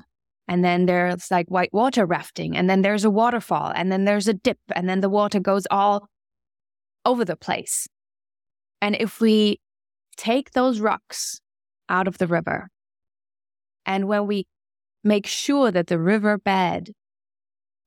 And 0.49 0.63
then 0.63 0.85
there's 0.85 1.31
like 1.31 1.47
white 1.47 1.73
water 1.73 2.05
rafting, 2.05 2.57
and 2.57 2.69
then 2.69 2.81
there's 2.81 3.05
a 3.05 3.09
waterfall, 3.09 3.71
and 3.73 3.91
then 3.91 4.05
there's 4.05 4.27
a 4.27 4.33
dip, 4.33 4.59
and 4.75 4.89
then 4.89 4.99
the 4.99 5.09
water 5.09 5.39
goes 5.39 5.65
all 5.71 6.07
over 7.05 7.23
the 7.23 7.37
place. 7.37 7.87
And 8.81 8.95
if 8.99 9.21
we 9.21 9.59
take 10.17 10.51
those 10.51 10.79
rocks 10.79 11.39
out 11.89 12.07
of 12.07 12.17
the 12.17 12.27
river, 12.27 12.69
and 13.87 14.07
when 14.07 14.27
we 14.27 14.45
make 15.03 15.25
sure 15.25 15.71
that 15.71 15.87
the 15.87 15.97
river 15.97 16.37
bed 16.37 16.91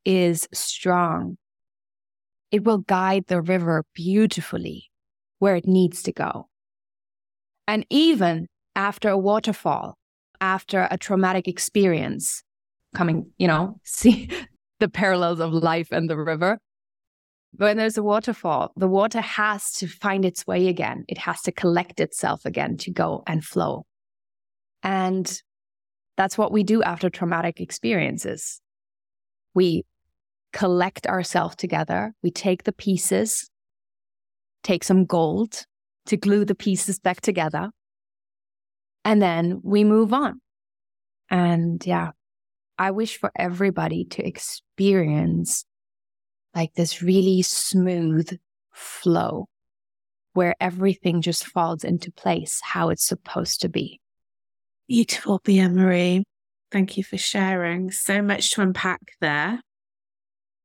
is 0.04 0.48
strong, 0.52 1.36
it 2.50 2.64
will 2.64 2.78
guide 2.78 3.26
the 3.28 3.42
river 3.42 3.84
beautifully 3.94 4.90
where 5.38 5.54
it 5.54 5.66
needs 5.66 6.02
to 6.02 6.12
go. 6.12 6.48
And 7.68 7.86
even 7.90 8.48
after 8.74 9.10
a 9.10 9.18
waterfall, 9.18 9.98
after 10.40 10.88
a 10.90 10.96
traumatic 10.96 11.46
experience, 11.46 12.42
coming, 12.94 13.30
you 13.38 13.46
know, 13.46 13.78
see 13.84 14.28
the 14.80 14.88
parallels 14.88 15.38
of 15.38 15.52
life 15.52 15.88
and 15.92 16.08
the 16.08 16.16
river. 16.16 16.58
When 17.52 17.76
there's 17.76 17.98
a 17.98 18.02
waterfall, 18.02 18.72
the 18.76 18.88
water 18.88 19.20
has 19.20 19.72
to 19.72 19.88
find 19.88 20.24
its 20.24 20.46
way 20.46 20.68
again. 20.68 21.04
It 21.08 21.18
has 21.18 21.42
to 21.42 21.52
collect 21.52 22.00
itself 22.00 22.46
again 22.46 22.76
to 22.78 22.92
go 22.92 23.22
and 23.26 23.44
flow. 23.44 23.86
And 24.82 25.40
that's 26.20 26.36
what 26.36 26.52
we 26.52 26.62
do 26.62 26.82
after 26.82 27.08
traumatic 27.08 27.62
experiences. 27.62 28.60
We 29.54 29.84
collect 30.52 31.06
ourselves 31.06 31.56
together. 31.56 32.12
We 32.22 32.30
take 32.30 32.64
the 32.64 32.74
pieces, 32.74 33.48
take 34.62 34.84
some 34.84 35.06
gold, 35.06 35.64
to 36.04 36.18
glue 36.18 36.44
the 36.44 36.54
pieces 36.54 36.98
back 36.98 37.22
together. 37.22 37.70
And 39.02 39.22
then 39.22 39.62
we 39.64 39.82
move 39.82 40.12
on. 40.12 40.42
And 41.30 41.82
yeah, 41.86 42.10
I 42.76 42.90
wish 42.90 43.16
for 43.16 43.32
everybody 43.34 44.04
to 44.10 44.22
experience 44.22 45.64
like 46.54 46.74
this 46.74 47.00
really 47.00 47.40
smooth 47.40 48.38
flow 48.74 49.48
where 50.34 50.54
everything 50.60 51.22
just 51.22 51.46
falls 51.46 51.82
into 51.82 52.12
place 52.12 52.60
how 52.62 52.90
it's 52.90 53.06
supposed 53.06 53.62
to 53.62 53.70
be. 53.70 53.99
Beautiful, 54.90 55.40
Bea-Marie. 55.44 56.24
Thank 56.72 56.96
you 56.96 57.04
for 57.04 57.16
sharing. 57.16 57.92
So 57.92 58.22
much 58.22 58.50
to 58.50 58.60
unpack 58.60 59.00
there. 59.20 59.60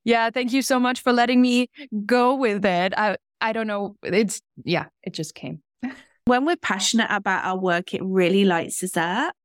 Yeah, 0.04 0.32
thank 0.32 0.52
you 0.52 0.64
so 0.64 0.80
much 0.80 1.04
for 1.04 1.14
letting 1.14 1.44
me 1.44 1.68
go 2.08 2.34
with 2.34 2.66
it. 2.66 2.96
I, 2.98 3.18
I 3.40 3.54
don't 3.54 3.68
know. 3.68 3.98
It's, 4.02 4.42
yeah, 4.64 4.86
it 5.04 5.14
just 5.14 5.36
came. 5.36 5.62
when 6.26 6.44
we're 6.44 6.56
passionate 6.56 7.10
about 7.12 7.46
our 7.46 7.60
work, 7.60 7.94
it 7.94 8.02
really 8.04 8.46
lights 8.46 8.82
us 8.82 8.98
up. 8.98 9.36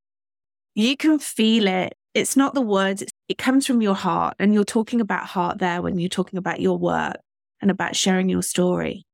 You 0.75 0.96
can 0.96 1.18
feel 1.18 1.66
it. 1.66 1.92
It's 2.14 2.34
not 2.34 2.54
the 2.54 2.62
words, 2.62 3.04
it 3.28 3.37
comes 3.37 3.66
from 3.66 3.82
your 3.82 3.94
heart. 3.94 4.34
And 4.38 4.54
you're 4.54 4.64
talking 4.64 5.02
about 5.02 5.26
heart 5.26 5.58
there 5.58 5.82
when 5.82 5.99
you're 5.99 6.08
talking 6.08 6.38
about 6.38 6.58
your 6.58 6.78
work 6.78 7.16
and 7.60 7.70
about 7.70 7.96
sharing 7.96 8.30
your 8.30 8.42
story. 8.42 9.04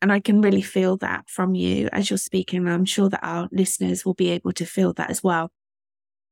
And 0.00 0.12
I 0.12 0.20
can 0.20 0.40
really 0.40 0.62
feel 0.62 0.96
that 0.98 1.28
from 1.28 1.54
you 1.54 1.88
as 1.92 2.08
you're 2.08 2.18
speaking. 2.18 2.68
I'm 2.68 2.84
sure 2.84 3.08
that 3.08 3.24
our 3.24 3.48
listeners 3.50 4.04
will 4.04 4.14
be 4.14 4.30
able 4.30 4.52
to 4.52 4.64
feel 4.64 4.92
that 4.94 5.10
as 5.10 5.22
well. 5.22 5.50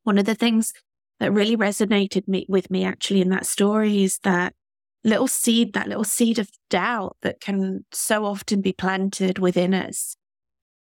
One 0.04 0.18
of 0.18 0.24
the 0.24 0.36
things 0.36 0.72
that 1.18 1.32
really 1.32 1.56
resonated 1.56 2.28
me, 2.28 2.46
with 2.48 2.70
me 2.70 2.84
actually 2.84 3.22
in 3.22 3.30
that 3.30 3.46
story 3.46 4.04
is 4.04 4.18
that 4.22 4.54
little 5.02 5.26
seed, 5.26 5.72
that 5.72 5.88
little 5.88 6.04
seed 6.04 6.38
of 6.38 6.48
doubt 6.70 7.16
that 7.22 7.40
can 7.40 7.84
so 7.92 8.24
often 8.24 8.60
be 8.60 8.72
planted 8.72 9.38
within 9.38 9.74
us, 9.74 10.16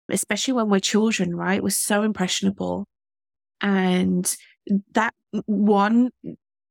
especially 0.09 0.53
when 0.53 0.69
we're 0.69 0.79
children, 0.79 1.35
right? 1.35 1.63
We're 1.63 1.69
so 1.69 2.03
impressionable. 2.03 2.87
And 3.61 4.35
that 4.93 5.13
one 5.45 6.09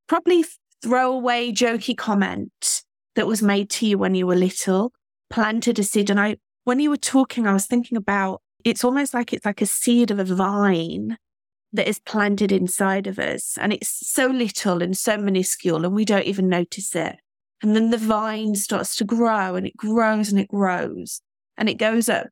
probably 0.06 0.44
throwaway 0.82 1.50
jokey 1.50 1.96
comment 1.96 2.82
that 3.16 3.26
was 3.26 3.42
made 3.42 3.70
to 3.70 3.86
you 3.86 3.98
when 3.98 4.14
you 4.14 4.26
were 4.26 4.36
little 4.36 4.92
planted 5.34 5.80
a 5.80 5.82
seed. 5.82 6.10
And 6.10 6.20
I, 6.20 6.36
when 6.62 6.78
you 6.78 6.90
were 6.90 6.96
talking, 6.96 7.44
I 7.44 7.52
was 7.52 7.66
thinking 7.66 7.98
about 7.98 8.40
it's 8.64 8.84
almost 8.84 9.12
like 9.12 9.32
it's 9.32 9.44
like 9.44 9.60
a 9.60 9.66
seed 9.66 10.12
of 10.12 10.20
a 10.20 10.24
vine 10.24 11.18
that 11.72 11.88
is 11.88 11.98
planted 11.98 12.52
inside 12.52 13.08
of 13.08 13.18
us. 13.18 13.58
And 13.58 13.72
it's 13.72 13.88
so 14.08 14.28
little 14.28 14.80
and 14.80 14.96
so 14.96 15.18
minuscule, 15.18 15.84
and 15.84 15.92
we 15.92 16.04
don't 16.04 16.24
even 16.26 16.48
notice 16.48 16.94
it 16.94 17.16
And 17.62 17.74
then 17.74 17.90
the 17.90 17.98
vine 17.98 18.54
starts 18.54 18.94
to 18.96 19.04
grow 19.04 19.56
and 19.56 19.66
it 19.66 19.76
grows 19.76 20.30
and 20.30 20.38
it 20.38 20.46
grows 20.46 21.20
and 21.56 21.68
it 21.68 21.78
goes 21.78 22.08
up 22.08 22.28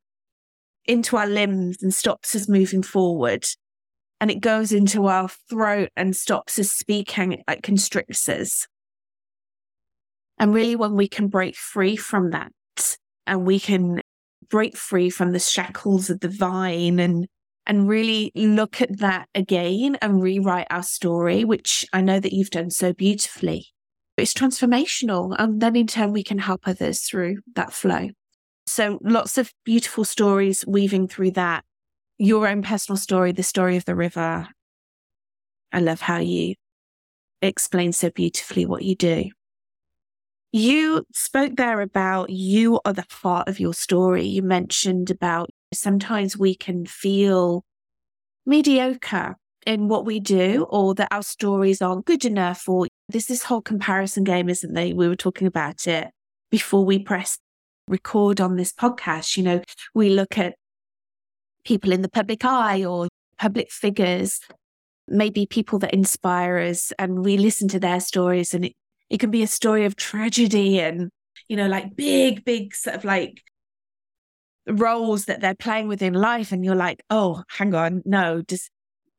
into 0.85 1.17
our 1.17 1.27
limbs 1.27 1.83
and 1.83 1.93
stops 1.93 2.37
us 2.37 2.49
moving 2.49 2.85
forward. 2.85 3.45
And 4.21 4.31
it 4.31 4.41
goes 4.41 4.71
into 4.71 5.07
our 5.09 5.29
throat 5.51 5.89
and 5.97 6.15
stops 6.15 6.57
us 6.57 6.71
speaking, 6.71 7.43
it 7.49 7.63
constricts 7.65 8.29
us. 8.29 8.69
And 10.39 10.55
really, 10.55 10.77
when 10.77 10.95
we 10.95 11.09
can 11.09 11.27
break 11.27 11.57
free 11.57 11.97
from 11.97 12.31
that 12.31 12.53
and 13.27 13.47
we 13.47 13.61
can 13.61 14.01
break 14.49 14.77
free 14.77 15.11
from 15.11 15.33
the 15.33 15.39
shackles 15.39 16.11
of 16.11 16.21
the 16.21 16.29
vine 16.29 16.99
and 16.99 17.27
and 17.67 17.89
really 17.89 18.33
look 18.35 18.81
at 18.81 18.99
that 18.99 19.29
again 19.35 19.97
and 20.03 20.21
rewrite 20.21 20.67
our 20.71 20.83
story, 20.83 21.45
which 21.45 21.87
I 21.93 22.01
know 22.01 22.19
that 22.19 22.33
you've 22.33 22.51
done 22.51 22.71
so 22.71 22.93
beautifully. 22.93 23.69
It's 24.17 24.35
transformational. 24.35 25.35
And 25.39 25.61
then 25.61 25.77
in 25.77 25.87
turn, 25.87 26.13
we 26.13 26.25
can 26.25 26.39
help 26.39 26.63
others 26.67 27.03
through 27.03 27.37
that 27.55 27.73
flow. 27.73 28.11
So 28.67 28.99
lots 29.03 29.39
of 29.39 29.53
beautiful 29.65 30.05
stories 30.05 30.65
weaving 30.67 31.09
through 31.09 31.33
that. 31.33 31.65
Your 32.19 32.47
own 32.49 32.63
personal 32.63 32.97
story, 32.97 33.33
the 33.33 33.43
story 33.43 33.77
of 33.77 33.85
the 33.85 33.95
river. 33.95 34.49
I 35.73 35.81
love 35.81 36.01
how 36.01 36.19
you 36.19 36.55
explain 37.41 37.93
so 37.93 38.11
beautifully 38.11 38.67
what 38.67 38.83
you 38.83 38.95
do. 38.95 39.31
You 40.55 41.07
spoke 41.15 41.57
there 41.57 41.81
about 41.81 42.29
you 42.29 42.79
are 42.85 42.93
the 42.93 43.07
heart 43.11 43.49
of 43.49 43.59
your 43.59 43.73
story. 43.73 44.27
You 44.27 44.43
mentioned 44.43 45.11
about 45.11 45.49
sometimes 45.73 46.37
we 46.37 46.55
can 46.55 46.85
feel 46.85 47.65
mediocre 48.45 49.37
in 49.67 49.89
what 49.89 50.05
we 50.05 50.21
do 50.21 50.67
or 50.69 50.95
that 50.95 51.09
our 51.11 51.23
stories 51.23 51.81
aren't 51.81 52.05
good 52.05 52.27
enough 52.27 52.69
or 52.69 52.87
there's 53.09 53.27
this 53.27 53.45
whole 53.45 53.63
comparison 53.63 54.25
game, 54.25 54.51
isn't 54.51 54.75
there? 54.75 54.95
We 54.95 55.09
were 55.09 55.17
talking 55.17 55.47
about 55.47 55.87
it 55.87 56.11
before 56.51 56.85
we 56.85 56.99
press 56.99 57.39
record 57.89 58.39
on 58.39 58.57
this 58.57 58.75
podcast. 58.75 59.39
You 59.39 59.45
know, 59.45 59.63
we 59.95 60.11
look 60.11 60.37
at 60.37 60.57
people 61.65 61.93
in 61.93 62.03
the 62.03 62.11
public 62.11 62.45
eye 62.45 62.85
or 62.85 63.09
public 63.39 63.71
figures, 63.71 64.41
maybe 65.09 65.47
people 65.47 65.79
that 65.79 65.95
inspire 65.95 66.59
us, 66.59 66.93
and 66.99 67.25
we 67.25 67.39
listen 67.39 67.69
to 67.69 67.81
their 67.81 68.01
stories 68.01 68.53
and 68.53 68.67
it 68.67 68.73
it 69.13 69.21
can 69.21 69.31
be 69.31 69.43
a 69.43 69.47
story 69.47 69.85
of 69.85 69.95
tragedy 69.95 70.81
and, 70.81 71.11
you 71.47 71.55
know, 71.55 71.67
like 71.67 71.95
big, 71.95 72.47
big 72.47 72.75
sort 72.75 72.97
of 72.97 73.05
like 73.05 73.43
roles 74.67 75.27
that 75.27 75.43
they're 75.43 75.55
playing 75.55 75.87
within 75.87 76.15
life. 76.15 76.51
And 76.51 76.65
you're 76.65 76.75
like, 76.75 77.03
oh, 77.11 77.43
hang 77.47 77.75
on, 77.75 78.01
no, 78.07 78.41
does 78.41 78.71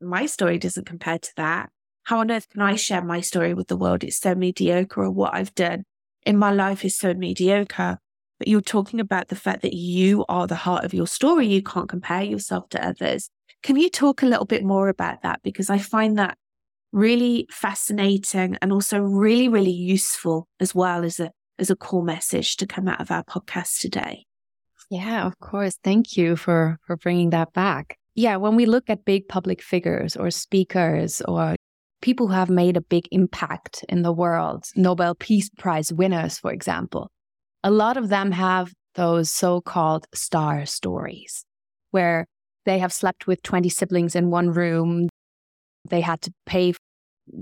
my 0.02 0.26
story 0.26 0.58
doesn't 0.58 0.88
compare 0.88 1.20
to 1.20 1.32
that. 1.38 1.70
How 2.06 2.22
on 2.22 2.32
earth 2.32 2.50
can 2.50 2.64
I 2.64 2.76
share 2.76 3.04
my 3.04 3.22
story 3.22 3.54
with 3.54 3.68
the 3.68 3.78
world? 3.78 4.04
It's 4.04 4.18
so 4.18 4.34
mediocre, 4.34 5.04
or 5.04 5.12
what 5.12 5.36
I've 5.36 5.54
done 5.54 5.84
in 6.26 6.38
my 6.38 6.52
life 6.52 6.84
is 6.84 6.98
so 6.98 7.14
mediocre. 7.14 8.00
But 8.40 8.48
you're 8.48 8.62
talking 8.62 9.00
about 9.00 9.28
the 9.28 9.36
fact 9.36 9.62
that 9.62 9.76
you 9.76 10.26
are 10.28 10.48
the 10.48 10.56
heart 10.56 10.86
of 10.86 10.96
your 10.96 11.06
story. 11.06 11.46
You 11.46 11.62
can't 11.62 11.88
compare 11.88 12.24
yourself 12.24 12.68
to 12.70 12.84
others. 12.84 13.30
Can 13.62 13.76
you 13.76 13.92
talk 13.92 14.24
a 14.24 14.26
little 14.26 14.46
bit 14.46 14.64
more 14.64 14.90
about 14.90 15.22
that? 15.22 15.44
Because 15.44 15.70
I 15.70 15.78
find 15.78 16.18
that 16.18 16.36
really 16.94 17.48
fascinating 17.52 18.58
and 18.62 18.72
also 18.72 19.00
really, 19.00 19.50
really 19.50 19.72
useful 19.72 20.48
as 20.60 20.74
well 20.74 21.04
as 21.04 21.20
a 21.20 21.32
as 21.60 21.70
a 21.70 21.76
core 21.76 22.04
message 22.04 22.56
to 22.58 22.66
come 22.66 22.88
out 22.88 23.02
of 23.02 23.12
our 23.12 23.24
podcast 23.24 23.80
today. 23.80 24.26
Yeah, 24.90 25.26
of 25.26 25.38
course. 25.40 25.78
Thank 25.84 26.16
you 26.16 26.36
for 26.36 26.78
for 26.86 26.96
bringing 26.96 27.32
that 27.32 27.52
back. 27.54 27.98
Yeah, 28.16 28.38
when 28.38 28.56
we 28.56 28.66
look 28.66 28.90
at 28.90 29.06
big 29.06 29.28
public 29.28 29.62
figures 29.62 30.16
or 30.16 30.30
speakers 30.30 31.22
or 31.22 31.56
people 32.02 32.28
who 32.28 32.34
have 32.34 32.50
made 32.50 32.78
a 32.78 32.82
big 32.82 33.08
impact 33.12 33.84
in 33.90 34.04
the 34.04 34.12
world, 34.12 34.66
Nobel 34.76 35.16
Peace 35.16 35.50
Prize 35.58 35.92
winners, 35.92 36.38
for 36.38 36.52
example, 36.52 37.10
a 37.64 37.72
lot 37.72 37.98
of 37.98 38.10
them 38.10 38.32
have 38.32 38.72
those 38.96 39.32
so-called 39.32 40.06
star 40.14 40.66
stories 40.66 41.44
where 41.92 42.26
they 42.66 42.78
have 42.80 42.94
slept 42.94 43.26
with 43.26 43.42
20 43.42 43.70
siblings 43.70 44.16
in 44.16 44.30
one 44.30 44.50
room. 44.52 45.10
They 45.90 46.02
had 46.02 46.22
to 46.22 46.34
pay 46.46 46.74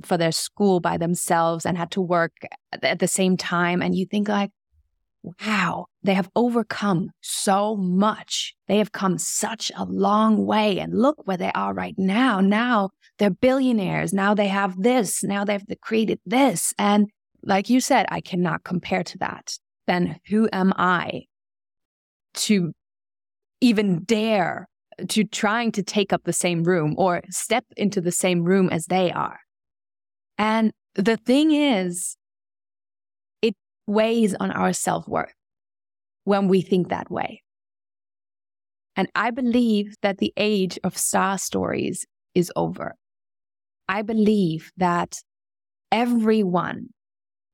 for 0.03 0.17
their 0.17 0.31
school 0.31 0.79
by 0.79 0.97
themselves 0.97 1.65
and 1.65 1.77
had 1.77 1.91
to 1.91 2.01
work 2.01 2.33
at 2.81 2.99
the 2.99 3.07
same 3.07 3.37
time. 3.37 3.81
And 3.81 3.95
you 3.95 4.05
think 4.05 4.27
like, 4.27 4.51
wow, 5.23 5.85
they 6.03 6.13
have 6.13 6.29
overcome 6.35 7.11
so 7.21 7.75
much. 7.75 8.55
They 8.67 8.77
have 8.77 8.91
come 8.91 9.17
such 9.17 9.71
a 9.75 9.85
long 9.85 10.45
way. 10.45 10.79
And 10.79 10.99
look 10.99 11.27
where 11.27 11.37
they 11.37 11.51
are 11.53 11.73
right 11.73 11.95
now. 11.97 12.39
Now 12.39 12.89
they're 13.17 13.29
billionaires. 13.29 14.13
Now 14.13 14.33
they 14.33 14.47
have 14.47 14.81
this. 14.81 15.23
Now 15.23 15.45
they've 15.45 15.63
created 15.81 16.19
this. 16.25 16.73
And 16.77 17.09
like 17.43 17.69
you 17.69 17.81
said, 17.81 18.05
I 18.09 18.21
cannot 18.21 18.63
compare 18.63 19.03
to 19.03 19.17
that. 19.19 19.57
Then 19.87 20.19
who 20.27 20.49
am 20.51 20.73
I 20.75 21.23
to 22.33 22.71
even 23.59 24.03
dare 24.03 24.67
to 25.09 25.23
trying 25.23 25.71
to 25.73 25.83
take 25.83 26.13
up 26.13 26.23
the 26.23 26.33
same 26.33 26.63
room 26.63 26.95
or 26.97 27.21
step 27.29 27.65
into 27.77 28.01
the 28.01 28.11
same 28.11 28.43
room 28.43 28.69
as 28.69 28.85
they 28.85 29.11
are. 29.11 29.39
And 30.37 30.71
the 30.95 31.17
thing 31.17 31.51
is, 31.51 32.17
it 33.41 33.55
weighs 33.87 34.35
on 34.35 34.51
our 34.51 34.73
self 34.73 35.07
worth 35.07 35.33
when 36.23 36.47
we 36.47 36.61
think 36.61 36.89
that 36.89 37.09
way. 37.09 37.41
And 38.95 39.09
I 39.15 39.31
believe 39.31 39.95
that 40.01 40.17
the 40.17 40.33
age 40.35 40.77
of 40.83 40.97
star 40.97 41.37
stories 41.37 42.05
is 42.35 42.51
over. 42.55 42.95
I 43.87 44.01
believe 44.01 44.71
that 44.77 45.21
everyone, 45.91 46.87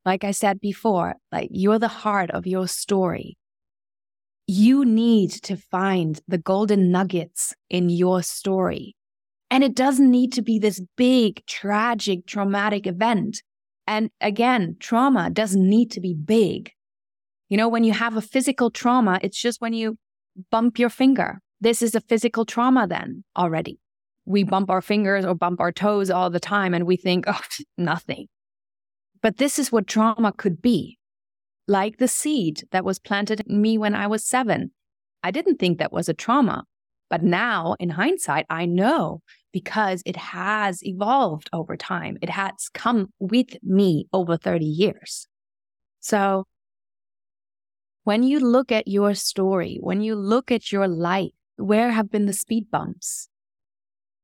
like 0.05 0.23
I 0.23 0.31
said 0.31 0.60
before, 0.60 1.15
like 1.31 1.49
you're 1.51 1.79
the 1.79 1.88
heart 1.88 2.31
of 2.31 2.47
your 2.47 2.67
story 2.67 3.38
you 4.47 4.86
need 4.86 5.31
to 5.31 5.57
find 5.57 6.21
the 6.27 6.38
golden 6.38 6.89
nuggets 6.89 7.53
in 7.69 7.89
your 7.89 8.23
story. 8.23 8.95
And 9.51 9.63
it 9.63 9.75
doesn't 9.75 10.10
need 10.10 10.33
to 10.33 10.41
be 10.41 10.57
this 10.57 10.81
big, 10.95 11.45
tragic, 11.45 12.25
traumatic 12.25 12.88
event. 12.88 13.43
And 13.86 14.10
again, 14.21 14.77
trauma 14.79 15.29
doesn't 15.29 15.69
need 15.69 15.91
to 15.91 16.01
be 16.01 16.13
big. 16.13 16.71
You 17.49 17.57
know, 17.57 17.67
when 17.67 17.83
you 17.83 17.93
have 17.93 18.15
a 18.15 18.21
physical 18.21 18.71
trauma, 18.71 19.19
it's 19.21 19.39
just 19.39 19.62
when 19.62 19.73
you 19.73 19.97
bump 20.49 20.79
your 20.79 20.89
finger. 20.89 21.39
This 21.60 21.81
is 21.81 21.95
a 21.95 22.01
physical 22.01 22.45
trauma 22.45 22.88
then 22.88 23.23
already. 23.36 23.79
We 24.25 24.43
bump 24.43 24.69
our 24.69 24.81
fingers 24.81 25.25
or 25.25 25.36
bump 25.36 25.60
our 25.60 25.71
toes 25.71 26.10
all 26.10 26.29
the 26.29 26.39
time 26.39 26.73
and 26.73 26.86
we 26.86 26.97
think, 26.97 27.25
oh, 27.27 27.39
nothing. 27.77 28.27
But 29.21 29.38
this 29.38 29.60
is 29.60 29.71
what 29.71 29.88
trauma 29.88 30.31
could 30.31 30.62
be 30.62 30.99
like 31.67 31.97
the 31.97 32.08
seed 32.08 32.63
that 32.71 32.86
was 32.86 32.99
planted 32.99 33.41
in 33.41 33.62
me 33.62 33.77
when 33.77 33.93
I 33.93 34.08
was 34.08 34.25
seven. 34.25 34.71
I 35.23 35.32
didn't 35.32 35.58
think 35.58 35.77
that 35.77 35.91
was 35.91 36.08
a 36.08 36.13
trauma. 36.13 36.63
But 37.10 37.23
now, 37.23 37.75
in 37.80 37.89
hindsight, 37.89 38.45
I 38.49 38.65
know 38.65 39.21
because 39.53 40.03
it 40.06 40.17
has 40.17 40.86
evolved 40.86 41.49
over 41.53 41.77
time. 41.77 42.17
It 42.21 42.30
has 42.30 42.69
come 42.73 43.13
with 43.19 43.56
me 43.63 44.08
over 44.12 44.38
30 44.38 44.65
years. 44.65 45.27
So, 45.99 46.45
when 48.03 48.23
you 48.23 48.39
look 48.39 48.71
at 48.71 48.88
your 48.88 49.13
story, 49.13 49.80
when 49.82 50.01
you 50.01 50.15
look 50.15 50.51
at 50.51 50.71
your 50.71 50.88
life, 50.88 51.32
where 51.58 51.91
have 51.91 52.10
been 52.10 52.25
the 52.25 52.34
speed 52.34 52.69
bumps? 52.71 53.30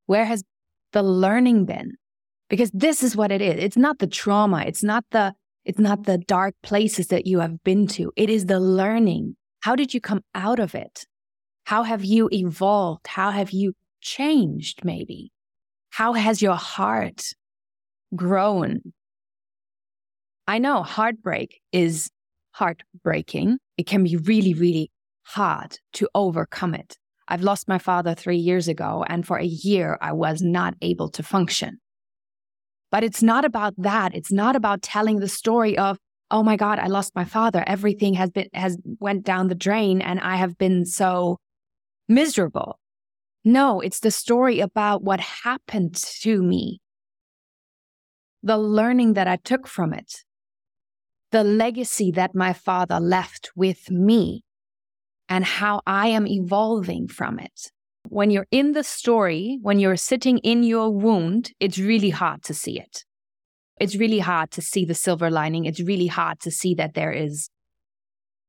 Where 0.05 0.25
has 0.25 0.43
the 0.91 1.03
learning 1.03 1.65
been? 1.65 1.93
Because 2.49 2.71
this 2.71 3.03
is 3.03 3.15
what 3.15 3.31
it 3.31 3.41
is. 3.41 3.61
It's 3.61 3.77
not 3.77 3.99
the 3.99 4.07
trauma. 4.07 4.63
It's 4.65 4.83
not 4.83 5.05
the 5.11 5.33
it's 5.65 5.79
not 5.79 6.03
the 6.03 6.17
dark 6.17 6.55
places 6.63 7.07
that 7.07 7.25
you 7.25 7.39
have 7.39 7.63
been 7.63 7.87
to. 7.87 8.11
It 8.15 8.29
is 8.29 8.45
the 8.45 8.59
learning. 8.59 9.35
How 9.61 9.75
did 9.75 9.93
you 9.93 10.01
come 10.01 10.21
out 10.35 10.59
of 10.59 10.75
it? 10.75 11.05
How 11.65 11.83
have 11.83 12.03
you 12.03 12.29
evolved? 12.31 13.07
How 13.07 13.31
have 13.31 13.51
you 13.51 13.73
changed, 14.01 14.83
maybe? 14.83 15.31
How 15.89 16.13
has 16.13 16.41
your 16.41 16.55
heart 16.55 17.23
grown? 18.15 18.93
I 20.47 20.57
know 20.57 20.83
heartbreak 20.83 21.61
is 21.71 22.09
heartbreaking. 22.51 23.57
It 23.77 23.87
can 23.87 24.03
be 24.03 24.17
really, 24.17 24.53
really 24.53 24.91
hard 25.23 25.79
to 25.93 26.09
overcome 26.13 26.75
it. 26.75 26.97
I've 27.29 27.41
lost 27.41 27.69
my 27.69 27.77
father 27.77 28.13
three 28.13 28.37
years 28.37 28.67
ago, 28.67 29.05
and 29.07 29.25
for 29.25 29.37
a 29.37 29.45
year, 29.45 29.97
I 30.01 30.11
was 30.11 30.41
not 30.41 30.75
able 30.81 31.09
to 31.11 31.23
function. 31.23 31.79
But 32.93 33.03
it's 33.03 33.23
not 33.23 33.43
about 33.43 33.73
that. 33.79 34.13
It's 34.13 34.31
not 34.31 34.55
about 34.55 34.83
telling 34.83 35.17
the 35.19 35.27
story 35.27 35.75
of, 35.79 35.97
oh 36.29 36.43
my 36.43 36.55
God, 36.55 36.77
I 36.77 36.85
lost 36.85 37.15
my 37.15 37.25
father. 37.25 37.63
Everything 37.65 38.13
has 38.13 38.29
been, 38.29 38.49
has 38.53 38.77
went 38.99 39.23
down 39.23 39.47
the 39.47 39.55
drain 39.55 39.99
and 39.99 40.19
I 40.19 40.35
have 40.35 40.59
been 40.59 40.85
so 40.85 41.39
miserable. 42.07 42.77
No, 43.43 43.81
it's 43.81 43.99
the 43.99 44.11
story 44.11 44.59
about 44.59 45.01
what 45.01 45.19
happened 45.19 45.95
to 46.21 46.43
me, 46.43 46.81
the 48.43 48.59
learning 48.59 49.13
that 49.13 49.27
I 49.27 49.37
took 49.37 49.65
from 49.65 49.91
it, 49.91 50.13
the 51.31 51.43
legacy 51.43 52.11
that 52.11 52.35
my 52.35 52.53
father 52.53 52.99
left 52.99 53.49
with 53.55 53.89
me, 53.89 54.43
and 55.27 55.43
how 55.43 55.81
I 55.87 56.09
am 56.09 56.27
evolving 56.27 57.07
from 57.07 57.39
it. 57.39 57.71
When 58.13 58.29
you're 58.29 58.45
in 58.51 58.73
the 58.73 58.83
story, 58.83 59.57
when 59.63 59.79
you're 59.79 59.95
sitting 59.95 60.37
in 60.37 60.61
your 60.61 60.91
wound, 60.91 61.51
it's 61.59 61.79
really 61.79 62.11
hard 62.11 62.43
to 62.43 62.53
see 62.53 62.79
it. 62.79 63.05
It's 63.79 63.95
really 63.95 64.19
hard 64.19 64.51
to 64.51 64.61
see 64.61 64.85
the 64.85 64.93
silver 64.93 65.31
lining. 65.31 65.65
It's 65.65 65.79
really 65.79 66.05
hard 66.05 66.39
to 66.41 66.51
see 66.51 66.75
that 66.75 66.93
there 66.93 67.11
is 67.11 67.49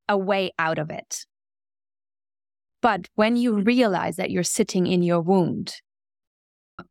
a 0.07 0.19
way 0.19 0.53
out 0.59 0.79
of 0.79 0.91
it. 0.91 1.25
But 2.83 3.09
when 3.15 3.37
you 3.37 3.55
realize 3.55 4.17
that 4.17 4.31
you're 4.31 4.43
sitting 4.43 4.87
in 4.87 5.03
your 5.03 5.23
wound, 5.23 5.77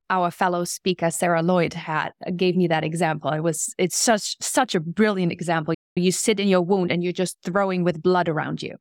our 0.09 0.31
fellow 0.31 0.63
speaker 0.63 1.11
Sarah 1.11 1.43
Lloyd 1.43 1.75
had 1.75 2.13
gave 2.35 2.55
me 2.55 2.65
that 2.69 2.83
example. 2.83 3.29
It 3.33 3.41
was 3.41 3.75
it's 3.77 3.97
such 3.97 4.35
such 4.41 4.73
a 4.73 4.79
brilliant 4.79 5.31
example. 5.31 5.75
You 5.95 6.11
sit 6.11 6.39
in 6.39 6.47
your 6.47 6.61
wound 6.61 6.91
and 6.91 7.03
you're 7.03 7.13
just 7.13 7.37
throwing 7.43 7.83
with 7.83 8.01
blood 8.01 8.27
around 8.27 8.63
you. 8.63 8.77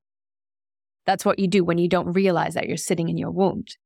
That's 1.05 1.26
what 1.26 1.38
you 1.38 1.46
do 1.46 1.62
when 1.62 1.76
you 1.76 1.90
don't 1.90 2.14
realize 2.14 2.55
that 2.55 2.68
you're 2.68 2.78
sitting 2.78 3.11
in 3.11 3.18
your 3.18 3.31
wound. 3.31 3.76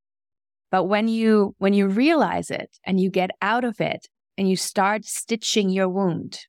But 0.70 0.84
when 0.84 1.08
you 1.08 1.54
when 1.58 1.74
you 1.74 1.88
realize 1.88 2.50
it 2.50 2.70
and 2.84 3.00
you 3.00 3.10
get 3.10 3.30
out 3.40 3.64
of 3.64 3.80
it 3.80 4.08
and 4.36 4.48
you 4.48 4.56
start 4.56 5.04
stitching 5.04 5.70
your 5.70 5.88
wound 5.88 6.40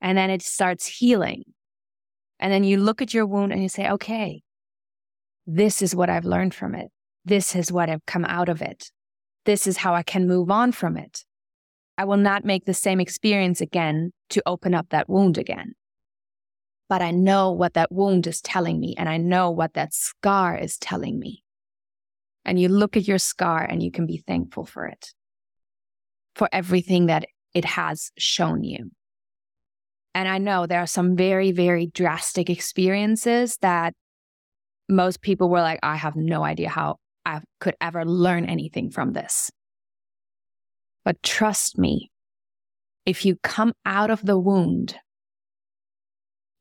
and 0.00 0.18
then 0.18 0.30
it 0.30 0.42
starts 0.42 0.86
healing. 0.86 1.44
And 2.38 2.52
then 2.52 2.64
you 2.64 2.78
look 2.78 3.00
at 3.00 3.14
your 3.14 3.26
wound 3.26 3.52
and 3.52 3.62
you 3.62 3.68
say, 3.68 3.88
"Okay, 3.88 4.42
this 5.46 5.82
is 5.82 5.94
what 5.94 6.10
I've 6.10 6.24
learned 6.24 6.54
from 6.54 6.74
it. 6.74 6.90
This 7.24 7.54
is 7.54 7.72
what 7.72 7.88
I've 7.88 8.04
come 8.06 8.24
out 8.24 8.48
of 8.48 8.60
it. 8.60 8.90
This 9.44 9.66
is 9.66 9.78
how 9.78 9.94
I 9.94 10.02
can 10.02 10.26
move 10.26 10.50
on 10.50 10.72
from 10.72 10.96
it. 10.96 11.24
I 11.96 12.04
will 12.04 12.16
not 12.16 12.44
make 12.44 12.64
the 12.64 12.74
same 12.74 13.00
experience 13.00 13.60
again 13.60 14.12
to 14.30 14.42
open 14.46 14.74
up 14.74 14.88
that 14.90 15.08
wound 15.08 15.38
again 15.38 15.74
but 16.88 17.02
I 17.02 17.10
know 17.10 17.50
what 17.50 17.74
that 17.74 17.92
wound 17.92 18.26
is 18.26 18.40
telling 18.40 18.78
me 18.78 18.94
and 18.98 19.08
I 19.08 19.16
know 19.16 19.50
what 19.50 19.74
that 19.74 19.94
scar 19.94 20.56
is 20.56 20.76
telling 20.76 21.18
me. 21.18 21.43
And 22.44 22.60
you 22.60 22.68
look 22.68 22.96
at 22.96 23.08
your 23.08 23.18
scar 23.18 23.62
and 23.62 23.82
you 23.82 23.90
can 23.90 24.06
be 24.06 24.18
thankful 24.18 24.64
for 24.64 24.86
it, 24.86 25.12
for 26.34 26.48
everything 26.52 27.06
that 27.06 27.24
it 27.54 27.64
has 27.64 28.10
shown 28.18 28.64
you. 28.64 28.90
And 30.14 30.28
I 30.28 30.38
know 30.38 30.66
there 30.66 30.80
are 30.80 30.86
some 30.86 31.16
very, 31.16 31.52
very 31.52 31.86
drastic 31.86 32.50
experiences 32.50 33.56
that 33.62 33.94
most 34.88 35.22
people 35.22 35.48
were 35.48 35.62
like, 35.62 35.80
I 35.82 35.96
have 35.96 36.14
no 36.14 36.44
idea 36.44 36.68
how 36.68 36.96
I 37.24 37.40
could 37.58 37.74
ever 37.80 38.04
learn 38.04 38.44
anything 38.44 38.90
from 38.90 39.12
this. 39.12 39.50
But 41.04 41.22
trust 41.22 41.78
me, 41.78 42.10
if 43.06 43.24
you 43.24 43.36
come 43.42 43.72
out 43.84 44.10
of 44.10 44.24
the 44.24 44.38
wound 44.38 44.96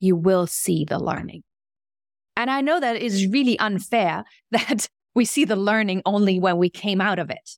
you 0.03 0.17
will 0.17 0.45
see 0.47 0.83
the 0.83 0.99
learning. 0.99 1.43
And 2.35 2.51
I 2.51 2.59
know 2.59 2.77
that 2.77 2.97
is 2.97 3.27
really 3.27 3.57
unfair 3.57 4.25
that 4.51 4.89
we 5.15 5.25
see 5.25 5.45
the 5.45 5.55
learning 5.55 6.01
only 6.05 6.39
when 6.39 6.57
we 6.57 6.69
came 6.69 7.01
out 7.01 7.19
of 7.19 7.29
it. 7.29 7.57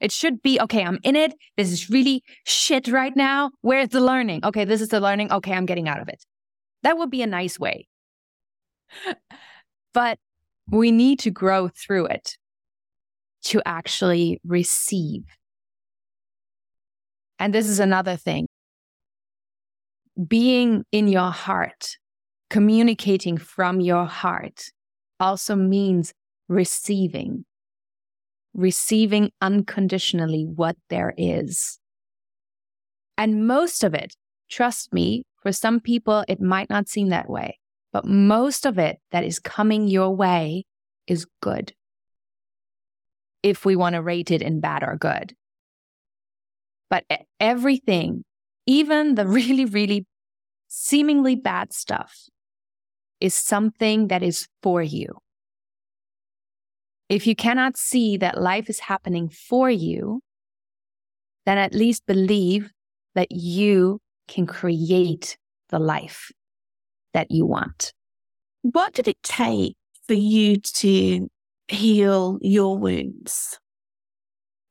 It 0.00 0.12
should 0.12 0.42
be, 0.42 0.60
okay, 0.60 0.84
I'm 0.84 0.98
in 1.02 1.16
it. 1.16 1.34
This 1.56 1.70
is 1.70 1.88
really 1.88 2.22
shit 2.44 2.88
right 2.88 3.14
now. 3.16 3.52
Where's 3.62 3.88
the 3.88 4.00
learning? 4.00 4.44
Okay, 4.44 4.64
this 4.64 4.80
is 4.80 4.88
the 4.88 5.00
learning. 5.00 5.32
Okay, 5.32 5.52
I'm 5.52 5.66
getting 5.66 5.88
out 5.88 6.00
of 6.00 6.08
it. 6.08 6.24
That 6.82 6.98
would 6.98 7.10
be 7.10 7.22
a 7.22 7.26
nice 7.26 7.58
way. 7.58 7.86
but 9.94 10.18
we 10.70 10.90
need 10.90 11.20
to 11.20 11.30
grow 11.30 11.68
through 11.68 12.06
it 12.06 12.36
to 13.44 13.62
actually 13.64 14.40
receive. 14.44 15.24
And 17.38 17.54
this 17.54 17.68
is 17.68 17.80
another 17.80 18.16
thing 18.16 18.46
being 20.28 20.84
in 20.92 21.08
your 21.08 21.30
heart, 21.30 21.98
communicating 22.50 23.36
from 23.36 23.80
your 23.80 24.06
heart 24.06 24.70
also 25.18 25.56
means 25.56 26.12
receiving, 26.48 27.44
receiving 28.52 29.30
unconditionally 29.40 30.44
what 30.44 30.76
there 30.90 31.14
is. 31.16 31.78
And 33.16 33.46
most 33.46 33.84
of 33.84 33.94
it, 33.94 34.14
trust 34.50 34.92
me, 34.92 35.24
for 35.42 35.52
some 35.52 35.80
people, 35.80 36.24
it 36.28 36.40
might 36.40 36.70
not 36.70 36.88
seem 36.88 37.08
that 37.08 37.28
way, 37.28 37.58
but 37.92 38.04
most 38.04 38.66
of 38.66 38.78
it 38.78 38.98
that 39.12 39.24
is 39.24 39.38
coming 39.38 39.88
your 39.88 40.14
way 40.14 40.64
is 41.06 41.26
good. 41.40 41.72
If 43.42 43.64
we 43.64 43.76
want 43.76 43.94
to 43.94 44.02
rate 44.02 44.30
it 44.30 44.42
in 44.42 44.60
bad 44.60 44.82
or 44.82 44.96
good. 44.96 45.34
But 46.88 47.04
everything 47.38 48.24
even 48.66 49.14
the 49.14 49.26
really, 49.38 49.64
really 49.64 50.06
seemingly 50.68 51.36
bad 51.36 51.72
stuff 51.72 52.28
is 53.20 53.34
something 53.34 54.08
that 54.08 54.22
is 54.22 54.48
for 54.62 54.82
you. 54.82 55.18
If 57.08 57.26
you 57.26 57.36
cannot 57.36 57.76
see 57.76 58.16
that 58.18 58.40
life 58.40 58.70
is 58.70 58.80
happening 58.80 59.28
for 59.28 59.70
you, 59.70 60.20
then 61.44 61.58
at 61.58 61.74
least 61.74 62.06
believe 62.06 62.70
that 63.14 63.30
you 63.30 64.00
can 64.28 64.46
create 64.46 65.36
the 65.68 65.78
life 65.78 66.30
that 67.12 67.30
you 67.30 67.46
want. 67.46 67.92
What 68.62 68.94
did 68.94 69.08
it 69.08 69.22
take 69.22 69.76
for 70.06 70.14
you 70.14 70.56
to 70.56 71.28
heal 71.68 72.38
your 72.40 72.78
wounds 72.78 73.58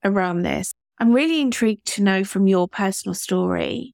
around 0.04 0.42
this? 0.42 0.74
I'm 1.00 1.14
really 1.14 1.42
intrigued 1.42 1.86
to 1.88 2.04
know 2.04 2.24
from 2.24 2.48
your 2.48 2.68
personal 2.68 3.14
story 3.14 3.94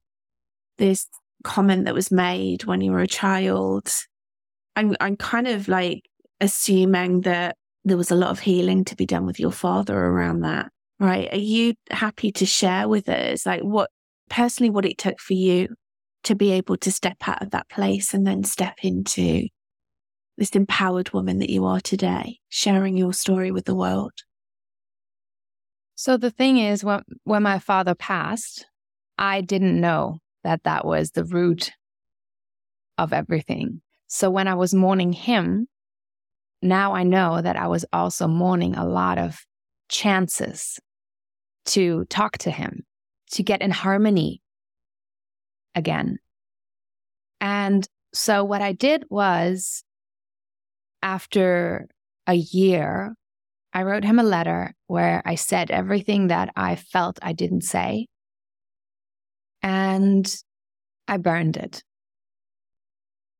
this 0.78 1.06
comment 1.44 1.84
that 1.84 1.94
was 1.94 2.10
made 2.10 2.64
when 2.64 2.80
you 2.80 2.92
were 2.92 3.00
a 3.00 3.06
child. 3.06 3.90
I'm 4.76 4.96
I'm 5.00 5.16
kind 5.16 5.46
of 5.46 5.68
like 5.68 6.02
assuming 6.40 7.22
that 7.22 7.56
there 7.84 7.96
was 7.96 8.10
a 8.10 8.16
lot 8.16 8.30
of 8.30 8.40
healing 8.40 8.84
to 8.84 8.96
be 8.96 9.06
done 9.06 9.26
with 9.26 9.40
your 9.40 9.52
father 9.52 9.96
around 9.98 10.40
that. 10.40 10.70
Right. 10.98 11.32
Are 11.32 11.38
you 11.38 11.74
happy 11.90 12.30
to 12.32 12.46
share 12.46 12.88
with 12.88 13.08
us 13.08 13.46
like 13.46 13.62
what 13.62 13.90
personally 14.28 14.70
what 14.70 14.84
it 14.84 14.98
took 14.98 15.18
for 15.18 15.32
you 15.32 15.68
to 16.24 16.34
be 16.34 16.52
able 16.52 16.76
to 16.76 16.92
step 16.92 17.16
out 17.26 17.42
of 17.42 17.50
that 17.50 17.68
place 17.70 18.12
and 18.12 18.26
then 18.26 18.44
step 18.44 18.76
into 18.82 19.48
this 20.36 20.50
empowered 20.50 21.12
woman 21.12 21.38
that 21.38 21.50
you 21.50 21.64
are 21.64 21.80
today, 21.80 22.38
sharing 22.50 22.96
your 22.96 23.14
story 23.14 23.50
with 23.50 23.64
the 23.64 23.74
world? 23.74 24.12
So 25.94 26.16
the 26.16 26.30
thing 26.30 26.58
is, 26.58 26.84
when, 26.84 27.02
when 27.24 27.42
my 27.42 27.58
father 27.58 27.94
passed, 27.94 28.66
I 29.18 29.42
didn't 29.42 29.80
know 29.80 30.18
that 30.44 30.64
that 30.64 30.86
was 30.86 31.10
the 31.10 31.24
root 31.24 31.72
of 32.96 33.12
everything. 33.12 33.82
So 34.06 34.30
when 34.30 34.48
I 34.48 34.54
was 34.54 34.74
mourning 34.74 35.12
him, 35.12 35.68
now 36.62 36.94
I 36.94 37.02
know 37.02 37.40
that 37.40 37.56
I 37.56 37.66
was 37.66 37.84
also 37.92 38.28
mourning 38.28 38.74
a 38.76 38.86
lot 38.86 39.18
of 39.18 39.44
chances 39.88 40.78
to 41.66 42.04
talk 42.06 42.38
to 42.38 42.50
him, 42.50 42.84
to 43.32 43.42
get 43.42 43.62
in 43.62 43.70
harmony 43.70 44.42
again. 45.74 46.18
And 47.40 47.86
so 48.12 48.44
what 48.44 48.62
I 48.62 48.72
did 48.72 49.04
was 49.08 49.82
after 51.02 51.88
a 52.26 52.34
year 52.34 53.14
I 53.72 53.84
wrote 53.84 54.04
him 54.04 54.18
a 54.18 54.24
letter 54.24 54.74
where 54.88 55.22
I 55.24 55.36
said 55.36 55.70
everything 55.70 56.26
that 56.26 56.52
I 56.56 56.74
felt 56.74 57.18
I 57.22 57.32
didn't 57.32 57.62
say. 57.62 58.08
And 59.62 60.26
I 61.06 61.18
burned 61.18 61.56
it. 61.56 61.84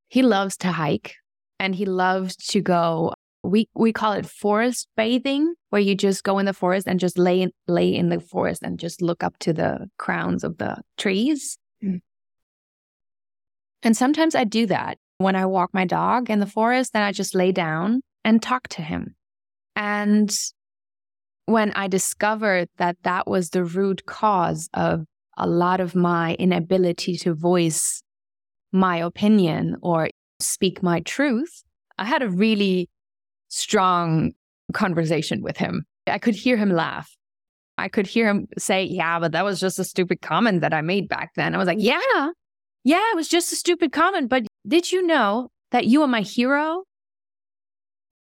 He 0.07 0.23
loves 0.23 0.57
to 0.57 0.71
hike 0.71 1.15
and 1.61 1.75
he 1.75 1.85
loves 1.85 2.35
to 2.35 2.59
go 2.59 3.13
we 3.43 3.69
we 3.73 3.93
call 3.93 4.13
it 4.13 4.25
forest 4.25 4.87
bathing 4.97 5.53
where 5.69 5.81
you 5.81 5.95
just 5.95 6.23
go 6.23 6.37
in 6.39 6.45
the 6.45 6.53
forest 6.53 6.87
and 6.87 6.99
just 6.99 7.17
lay 7.17 7.41
in, 7.41 7.51
lay 7.67 7.93
in 7.93 8.09
the 8.09 8.19
forest 8.19 8.61
and 8.61 8.79
just 8.79 9.01
look 9.01 9.23
up 9.23 9.37
to 9.39 9.53
the 9.53 9.89
crowns 9.97 10.43
of 10.43 10.57
the 10.57 10.75
trees. 10.97 11.57
Mm. 11.83 12.01
And 13.81 13.97
sometimes 13.97 14.35
I 14.35 14.43
do 14.43 14.65
that 14.67 14.97
when 15.17 15.35
I 15.35 15.45
walk 15.45 15.73
my 15.73 15.85
dog 15.85 16.29
in 16.29 16.39
the 16.39 16.45
forest 16.45 16.93
then 16.93 17.03
I 17.03 17.11
just 17.11 17.35
lay 17.35 17.51
down 17.51 18.01
and 18.25 18.41
talk 18.41 18.67
to 18.69 18.81
him 18.81 19.15
and 19.75 20.31
when 21.45 21.71
I 21.73 21.87
discovered 21.87 22.69
that 22.77 22.97
that 23.03 23.27
was 23.27 23.49
the 23.49 23.63
root 23.63 24.05
cause 24.05 24.69
of 24.73 25.05
a 25.37 25.47
lot 25.47 25.79
of 25.79 25.95
my 25.95 26.35
inability 26.35 27.17
to 27.17 27.33
voice 27.33 28.03
my 28.71 28.97
opinion 28.97 29.77
or 29.81 30.09
speak 30.41 30.83
my 30.83 31.01
truth, 31.01 31.63
I 31.97 32.05
had 32.05 32.21
a 32.21 32.29
really 32.29 32.89
strong 33.49 34.31
conversation 34.73 35.41
with 35.41 35.57
him. 35.57 35.85
I 36.07 36.17
could 36.17 36.35
hear 36.35 36.57
him 36.57 36.69
laugh. 36.69 37.09
I 37.77 37.87
could 37.87 38.07
hear 38.07 38.27
him 38.27 38.47
say, 38.57 38.83
Yeah, 38.83 39.19
but 39.19 39.31
that 39.31 39.45
was 39.45 39.59
just 39.59 39.79
a 39.79 39.83
stupid 39.83 40.21
comment 40.21 40.61
that 40.61 40.73
I 40.73 40.81
made 40.81 41.07
back 41.07 41.31
then. 41.35 41.55
I 41.55 41.57
was 41.57 41.67
like, 41.67 41.79
Yeah, 41.79 42.29
yeah, 42.83 43.11
it 43.11 43.15
was 43.15 43.27
just 43.27 43.51
a 43.51 43.55
stupid 43.55 43.91
comment. 43.91 44.29
But 44.29 44.43
did 44.67 44.91
you 44.91 45.05
know 45.05 45.49
that 45.71 45.85
you 45.85 46.01
are 46.01 46.07
my 46.07 46.21
hero? 46.21 46.83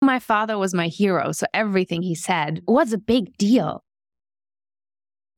My 0.03 0.19
father 0.19 0.57
was 0.57 0.73
my 0.73 0.89
hero, 0.89 1.33
so 1.33 1.47
everything 1.53 2.03
he 2.03 2.15
said 2.15 2.63
was 2.67 2.93
a 2.93 2.99
big 2.99 3.37
deal. 3.37 3.83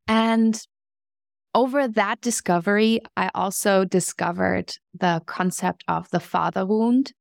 And 0.07 0.61
over 1.55 1.89
that 1.89 2.21
discovery, 2.21 3.01
I 3.17 3.31
also 3.35 3.85
discovered 3.85 4.73
the 4.95 5.23
concept 5.27 5.85
of 5.89 6.09
the 6.11 6.21
father 6.21 6.65
wound. 6.65 7.13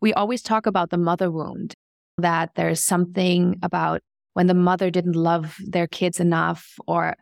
We 0.00 0.12
always 0.12 0.42
talk 0.42 0.66
about 0.66 0.90
the 0.90 0.98
mother 0.98 1.30
wound, 1.30 1.74
that 2.18 2.50
there's 2.54 2.82
something 2.82 3.58
about 3.62 4.00
when 4.34 4.46
the 4.46 4.54
mother 4.54 4.90
didn't 4.90 5.16
love 5.16 5.56
their 5.66 5.86
kids 5.86 6.20
enough 6.20 6.74
or 6.86 7.16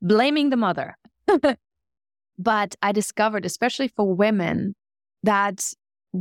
blaming 0.00 0.50
the 0.50 0.56
mother. 0.56 0.96
But 2.38 2.74
I 2.82 2.92
discovered, 2.92 3.46
especially 3.46 3.88
for 3.88 4.12
women, 4.14 4.74
that 5.22 5.62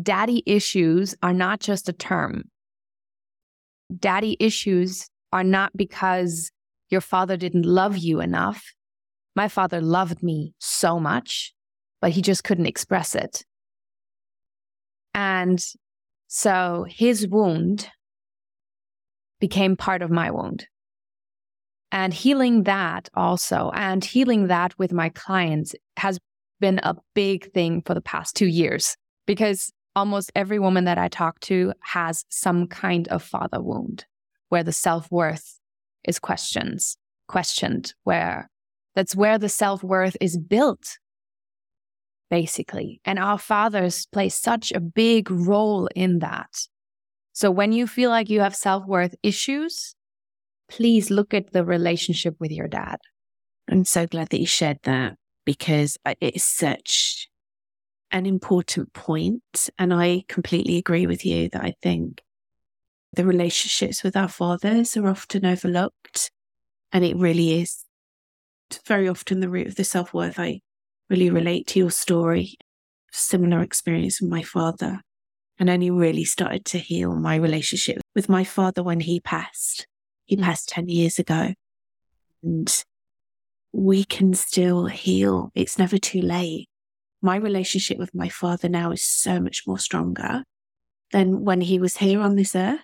daddy 0.01 0.43
issues 0.45 1.15
are 1.23 1.33
not 1.33 1.59
just 1.59 1.89
a 1.89 1.93
term. 1.93 2.43
Daddy 3.97 4.38
issues 4.39 5.07
are 5.31 5.43
not 5.43 5.71
because 5.75 6.51
your 6.89 7.01
father 7.01 7.38
didn't 7.38 7.65
love 7.65 7.97
you 7.97 8.21
enough. 8.21 8.63
My 9.35 9.47
father 9.47 9.81
loved 9.81 10.21
me 10.21 10.53
so 10.59 10.99
much, 10.99 11.53
but 12.01 12.11
he 12.11 12.21
just 12.21 12.43
couldn't 12.43 12.65
express 12.65 13.15
it. 13.15 13.45
And 15.13 15.63
so 16.27 16.85
his 16.87 17.27
wound 17.27 17.89
became 19.39 19.75
part 19.75 20.01
of 20.01 20.09
my 20.11 20.31
wound. 20.31 20.67
And 21.91 22.13
healing 22.13 22.63
that 22.63 23.09
also, 23.13 23.71
and 23.75 24.03
healing 24.03 24.47
that 24.47 24.77
with 24.79 24.91
my 24.91 25.09
clients 25.09 25.75
has 25.97 26.19
been 26.59 26.79
a 26.81 26.95
big 27.13 27.51
thing 27.51 27.81
for 27.81 27.93
the 27.93 28.01
past 28.01 28.35
two 28.35 28.47
years 28.47 28.95
because 29.27 29.71
almost 29.95 30.31
every 30.33 30.59
woman 30.59 30.85
that 30.85 30.97
I 30.97 31.07
talk 31.07 31.39
to 31.41 31.73
has 31.81 32.25
some 32.29 32.67
kind 32.67 33.07
of 33.09 33.21
father 33.21 33.61
wound 33.61 34.05
where 34.49 34.63
the 34.63 34.71
self 34.71 35.11
worth 35.11 35.59
is 36.03 36.19
questions, 36.19 36.97
questioned, 37.27 37.93
where 38.03 38.49
that's 38.95 39.15
where 39.15 39.38
the 39.38 39.49
self 39.49 39.84
worth 39.84 40.15
is 40.21 40.38
built, 40.38 40.97
basically. 42.29 43.01
And 43.06 43.19
our 43.19 43.38
fathers 43.38 44.06
play 44.12 44.29
such 44.29 44.71
a 44.71 44.79
big 44.79 45.29
role 45.32 45.88
in 45.95 46.19
that. 46.19 46.67
So 47.34 47.49
when 47.49 47.71
you 47.71 47.88
feel 47.88 48.10
like 48.10 48.29
you 48.29 48.41
have 48.41 48.56
self 48.56 48.86
worth 48.86 49.15
issues, 49.23 49.95
please 50.69 51.10
look 51.10 51.34
at 51.34 51.51
the 51.51 51.65
relationship 51.65 52.36
with 52.39 52.51
your 52.51 52.67
dad. 52.67 52.97
I'm 53.69 53.86
so 53.86 54.06
glad 54.08 54.29
that 54.29 54.39
you 54.39 54.45
shared 54.45 54.79
that 54.84 55.15
because 55.45 55.97
uh, 56.06 56.15
it's 56.21 56.43
such 56.43 57.27
an 58.12 58.25
important 58.27 58.93
point, 58.93 59.69
And 59.79 59.91
I 59.91 60.23
completely 60.27 60.77
agree 60.77 61.08
with 61.08 61.25
you 61.25 61.49
that 61.49 61.63
I 61.63 61.73
think 61.82 62.21
the 63.12 63.25
relationships 63.25 64.03
with 64.03 64.15
our 64.15 64.27
fathers 64.27 64.95
are 64.95 65.08
often 65.08 65.45
overlooked. 65.45 66.32
And 66.91 67.03
it 67.03 67.17
really 67.17 67.60
is 67.62 67.84
very 68.86 69.07
often 69.07 69.39
the 69.39 69.49
root 69.49 69.67
of 69.67 69.75
the 69.75 69.83
self 69.83 70.13
worth. 70.13 70.39
I 70.39 70.62
really 71.09 71.29
relate 71.29 71.67
to 71.67 71.79
your 71.79 71.91
story, 71.91 72.55
similar 73.12 73.62
experience 73.62 74.21
with 74.21 74.29
my 74.29 74.41
father, 74.41 75.01
and 75.59 75.69
only 75.69 75.89
really 75.89 76.25
started 76.25 76.65
to 76.65 76.77
heal 76.77 77.15
my 77.15 77.36
relationship 77.36 77.99
with 78.15 78.29
my 78.29 78.43
father 78.43 78.83
when 78.83 79.01
he 79.01 79.19
passed. 79.19 79.88
He 80.25 80.38
mm. 80.38 80.43
passed 80.43 80.69
10 80.69 80.89
years 80.89 81.19
ago. 81.19 81.53
And 82.41 82.83
we 83.71 84.03
can 84.03 84.33
still 84.33 84.86
heal. 84.86 85.51
It's 85.55 85.79
never 85.79 85.97
too 85.97 86.21
late. 86.21 86.69
My 87.21 87.38
relationship 87.38 87.97
with 87.97 88.13
my 88.13 88.29
father 88.29 88.69
now 88.69 88.91
is 88.91 89.03
so 89.03 89.39
much 89.39 89.63
more 89.65 89.79
stronger 89.79 90.43
than 91.12 91.43
when 91.43 91.62
he 91.62 91.79
was 91.79 91.97
here 91.97 92.19
on 92.19 92.36
this 92.36 92.55
earth. 92.55 92.81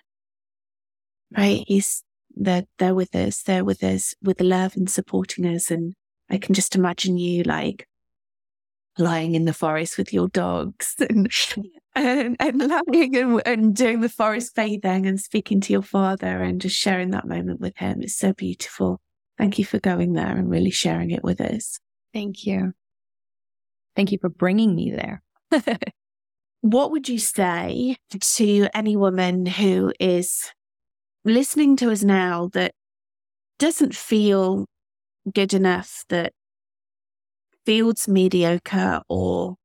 Right? 1.36 1.64
He's 1.66 2.02
they're 2.36 2.64
they're 2.78 2.94
with 2.94 3.14
us, 3.14 3.42
they're 3.42 3.64
with 3.64 3.82
us 3.82 4.14
with 4.22 4.40
love 4.40 4.76
and 4.76 4.88
supporting 4.88 5.46
us. 5.46 5.70
And 5.70 5.94
I 6.30 6.38
can 6.38 6.54
just 6.54 6.76
imagine 6.76 7.18
you 7.18 7.42
like 7.42 7.86
lying 8.98 9.34
in 9.34 9.44
the 9.44 9.54
forest 9.54 9.96
with 9.98 10.12
your 10.12 10.28
dogs 10.28 10.94
and 11.10 11.30
and, 11.94 12.36
and 12.38 12.68
lying 12.68 13.16
and, 13.16 13.42
and 13.46 13.76
doing 13.76 14.00
the 14.00 14.08
forest 14.08 14.54
bathing 14.54 15.06
and 15.06 15.20
speaking 15.20 15.60
to 15.60 15.72
your 15.72 15.82
father 15.82 16.42
and 16.42 16.60
just 16.60 16.76
sharing 16.76 17.10
that 17.10 17.26
moment 17.26 17.60
with 17.60 17.76
him. 17.76 18.02
It's 18.02 18.16
so 18.16 18.32
beautiful. 18.32 19.00
Thank 19.38 19.58
you 19.58 19.64
for 19.64 19.78
going 19.78 20.12
there 20.12 20.36
and 20.36 20.50
really 20.50 20.70
sharing 20.70 21.10
it 21.10 21.24
with 21.24 21.40
us. 21.40 21.80
Thank 22.12 22.46
you. 22.46 22.72
Thank 23.96 24.12
you 24.12 24.18
for 24.20 24.28
bringing 24.28 24.74
me 24.74 24.92
there. 24.92 25.22
what 26.60 26.90
would 26.92 27.08
you 27.08 27.18
say 27.18 27.96
to 28.10 28.68
any 28.74 28.96
woman 28.96 29.46
who 29.46 29.92
is 29.98 30.52
listening 31.24 31.76
to 31.76 31.90
us 31.90 32.02
now 32.02 32.48
that 32.52 32.72
doesn't 33.58 33.94
feel 33.94 34.66
good 35.32 35.54
enough, 35.54 36.04
that 36.08 36.32
feels 37.66 38.08
mediocre 38.08 39.02
or 39.08 39.56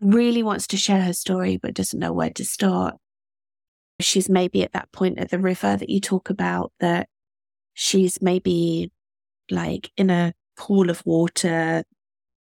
really 0.00 0.42
wants 0.42 0.66
to 0.66 0.76
share 0.76 1.02
her 1.02 1.12
story 1.12 1.56
but 1.56 1.74
doesn't 1.74 2.00
know 2.00 2.12
where 2.12 2.30
to 2.30 2.44
start? 2.44 2.96
She's 4.00 4.28
maybe 4.28 4.62
at 4.62 4.72
that 4.72 4.92
point 4.92 5.18
at 5.18 5.30
the 5.30 5.38
river 5.38 5.76
that 5.76 5.88
you 5.88 6.00
talk 6.00 6.28
about 6.28 6.72
that 6.80 7.08
she's 7.72 8.20
maybe 8.20 8.90
like 9.50 9.90
in 9.96 10.10
a 10.10 10.34
pool 10.56 10.90
of 10.90 11.04
water. 11.06 11.84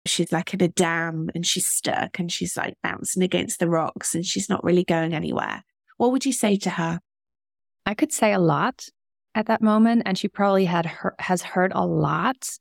She's 0.06 0.32
like 0.32 0.54
in 0.54 0.62
a 0.62 0.68
dam 0.68 1.30
and 1.36 1.46
she's 1.46 1.68
stuck 1.68 2.20
and 2.20 2.32
she's 2.32 2.58
like 2.58 2.74
bouncing 2.82 3.22
against 3.22 3.60
the 3.60 3.70
rocks 3.70 4.16
and 4.16 4.26
she's 4.26 4.50
not 4.50 4.64
really 4.64 4.84
going 4.84 5.14
anywhere. 5.14 5.64
What 5.98 6.12
would 6.12 6.26
you 6.26 6.34
say 6.34 6.56
to 6.58 6.72
her? 6.72 7.00
I 7.90 7.96
could 7.96 8.14
say 8.14 8.34
a 8.34 8.40
lot 8.40 8.88
at 9.34 9.48
that 9.48 9.64
moment, 9.64 10.04
and 10.06 10.16
she 10.16 10.28
probably 10.28 10.66
had 10.66 10.86
her- 10.86 11.16
has 11.18 11.42
heard 11.42 11.72
a 11.74 11.88
lot 11.88 12.60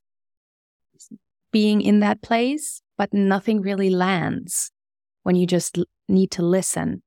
being 1.53 1.83
in 1.83 2.01
that 2.01 2.23
place, 2.23 2.81
but 2.97 3.12
nothing 3.12 3.61
really 3.61 3.91
lands 3.91 4.73
when 5.25 5.37
you 5.37 5.47
just 5.47 5.77
l- 5.77 5.85
need 6.09 6.31
to 6.31 6.43
listen. 6.43 7.03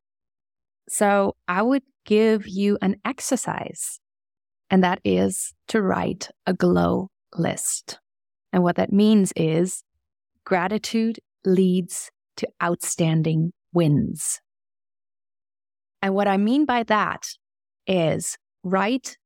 So 0.88 1.36
I 1.48 1.64
would 1.64 1.82
give 2.06 2.48
you 2.48 2.78
an 2.80 2.98
exercise, 3.04 4.00
and 4.70 4.84
that 4.84 5.00
is 5.04 5.56
to 5.70 5.82
write 5.82 6.30
a 6.46 6.54
glow 6.54 7.10
list. 7.36 8.00
And 8.54 8.62
what 8.62 8.76
that 8.76 8.94
means 8.94 9.34
is 9.36 9.84
gratitude 10.46 11.20
leads 11.44 12.12
to 12.36 12.48
outstanding 12.62 13.54
wins. 13.74 14.42
And 16.04 16.14
what 16.14 16.28
I 16.28 16.38
mean 16.38 16.66
by 16.66 16.84
that 16.84 17.26
is 17.88 18.38
write 18.64 19.18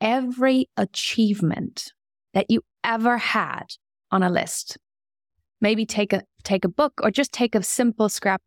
every 0.00 0.68
achievement 0.76 1.92
that 2.34 2.46
you 2.50 2.62
ever 2.84 3.18
had 3.18 3.64
on 4.10 4.22
a 4.22 4.30
list. 4.30 4.78
Maybe 5.60 5.84
take 5.84 6.12
a 6.12 6.22
take 6.42 6.64
a 6.64 6.68
book 6.68 6.94
or 7.02 7.10
just 7.10 7.32
take 7.32 7.54
a 7.54 7.62
simple 7.62 8.08
scrap 8.08 8.42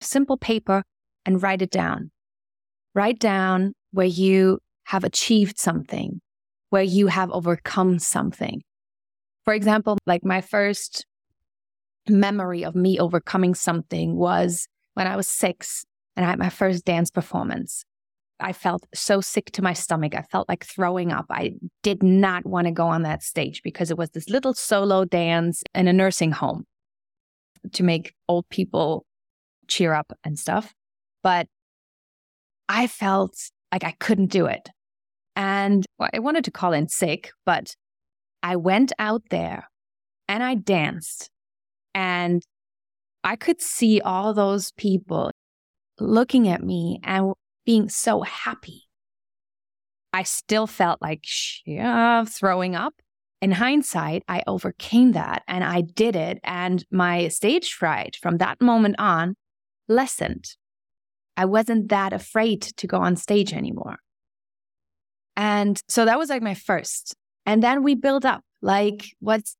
simple 0.00 0.36
paper 0.36 0.84
and 1.26 1.42
write 1.42 1.62
it 1.62 1.70
down. 1.70 2.10
Write 2.94 3.18
down 3.18 3.74
where 3.90 4.06
you 4.06 4.58
have 4.84 5.04
achieved 5.04 5.58
something, 5.58 6.20
where 6.70 6.82
you 6.82 7.08
have 7.08 7.30
overcome 7.30 7.98
something. 7.98 8.62
For 9.44 9.54
example, 9.54 9.98
like 10.06 10.24
my 10.24 10.40
first 10.40 11.06
memory 12.08 12.64
of 12.64 12.74
me 12.74 12.98
overcoming 12.98 13.54
something 13.54 14.16
was 14.16 14.68
when 14.94 15.06
I 15.06 15.16
was 15.16 15.26
six 15.26 15.84
and 16.16 16.24
I 16.24 16.30
had 16.30 16.38
my 16.38 16.50
first 16.50 16.84
dance 16.84 17.10
performance. 17.10 17.84
I 18.40 18.52
felt 18.52 18.84
so 18.94 19.20
sick 19.20 19.52
to 19.52 19.62
my 19.62 19.72
stomach. 19.72 20.14
I 20.14 20.22
felt 20.22 20.48
like 20.48 20.64
throwing 20.64 21.12
up. 21.12 21.26
I 21.30 21.52
did 21.82 22.02
not 22.02 22.44
want 22.44 22.66
to 22.66 22.72
go 22.72 22.86
on 22.86 23.02
that 23.02 23.22
stage 23.22 23.62
because 23.62 23.90
it 23.90 23.98
was 23.98 24.10
this 24.10 24.28
little 24.28 24.54
solo 24.54 25.04
dance 25.04 25.62
in 25.74 25.88
a 25.88 25.92
nursing 25.92 26.32
home 26.32 26.64
to 27.72 27.82
make 27.82 28.14
old 28.28 28.48
people 28.48 29.06
cheer 29.68 29.94
up 29.94 30.12
and 30.24 30.38
stuff. 30.38 30.74
But 31.22 31.46
I 32.68 32.86
felt 32.86 33.34
like 33.72 33.84
I 33.84 33.94
couldn't 34.00 34.30
do 34.30 34.46
it. 34.46 34.68
And 35.36 35.84
I 36.00 36.18
wanted 36.18 36.44
to 36.44 36.50
call 36.50 36.72
in 36.72 36.88
sick, 36.88 37.32
but 37.44 37.74
I 38.42 38.56
went 38.56 38.92
out 38.98 39.22
there 39.30 39.68
and 40.28 40.42
I 40.42 40.54
danced 40.54 41.30
and 41.94 42.42
I 43.24 43.36
could 43.36 43.60
see 43.60 44.00
all 44.00 44.34
those 44.34 44.70
people 44.72 45.30
looking 45.98 46.48
at 46.48 46.62
me 46.62 47.00
and 47.02 47.32
being 47.64 47.88
so 47.88 48.22
happy. 48.22 48.82
I 50.12 50.22
still 50.22 50.66
felt 50.66 51.02
like 51.02 51.24
yeah, 51.66 52.24
throwing 52.24 52.74
up. 52.74 52.94
In 53.42 53.50
hindsight, 53.50 54.22
I 54.28 54.42
overcame 54.46 55.12
that 55.12 55.42
and 55.46 55.62
I 55.64 55.82
did 55.82 56.16
it. 56.16 56.38
And 56.44 56.84
my 56.90 57.28
stage 57.28 57.74
fright 57.74 58.16
from 58.22 58.38
that 58.38 58.60
moment 58.62 58.96
on 58.98 59.34
lessened. 59.88 60.56
I 61.36 61.44
wasn't 61.44 61.88
that 61.88 62.12
afraid 62.12 62.62
to 62.62 62.86
go 62.86 62.98
on 62.98 63.16
stage 63.16 63.52
anymore. 63.52 63.96
And 65.36 65.80
so 65.88 66.04
that 66.04 66.18
was 66.18 66.30
like 66.30 66.42
my 66.42 66.54
first. 66.54 67.16
And 67.44 67.62
then 67.62 67.82
we 67.82 67.94
build 67.94 68.24
up 68.24 68.42
like 68.62 69.08
what's 69.18 69.56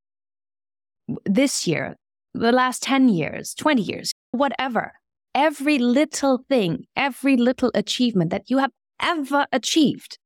this 1.24 1.66
year, 1.66 1.96
the 2.32 2.52
last 2.52 2.82
10 2.82 3.08
years, 3.08 3.54
20 3.54 3.82
years, 3.82 4.12
whatever. 4.30 4.92
Every 5.34 5.78
little 5.78 6.44
thing, 6.48 6.86
every 6.94 7.36
little 7.36 7.70
achievement 7.74 8.30
that 8.30 8.50
you 8.50 8.58
have 8.58 8.70
ever 9.00 9.46
achieved. 9.52 10.18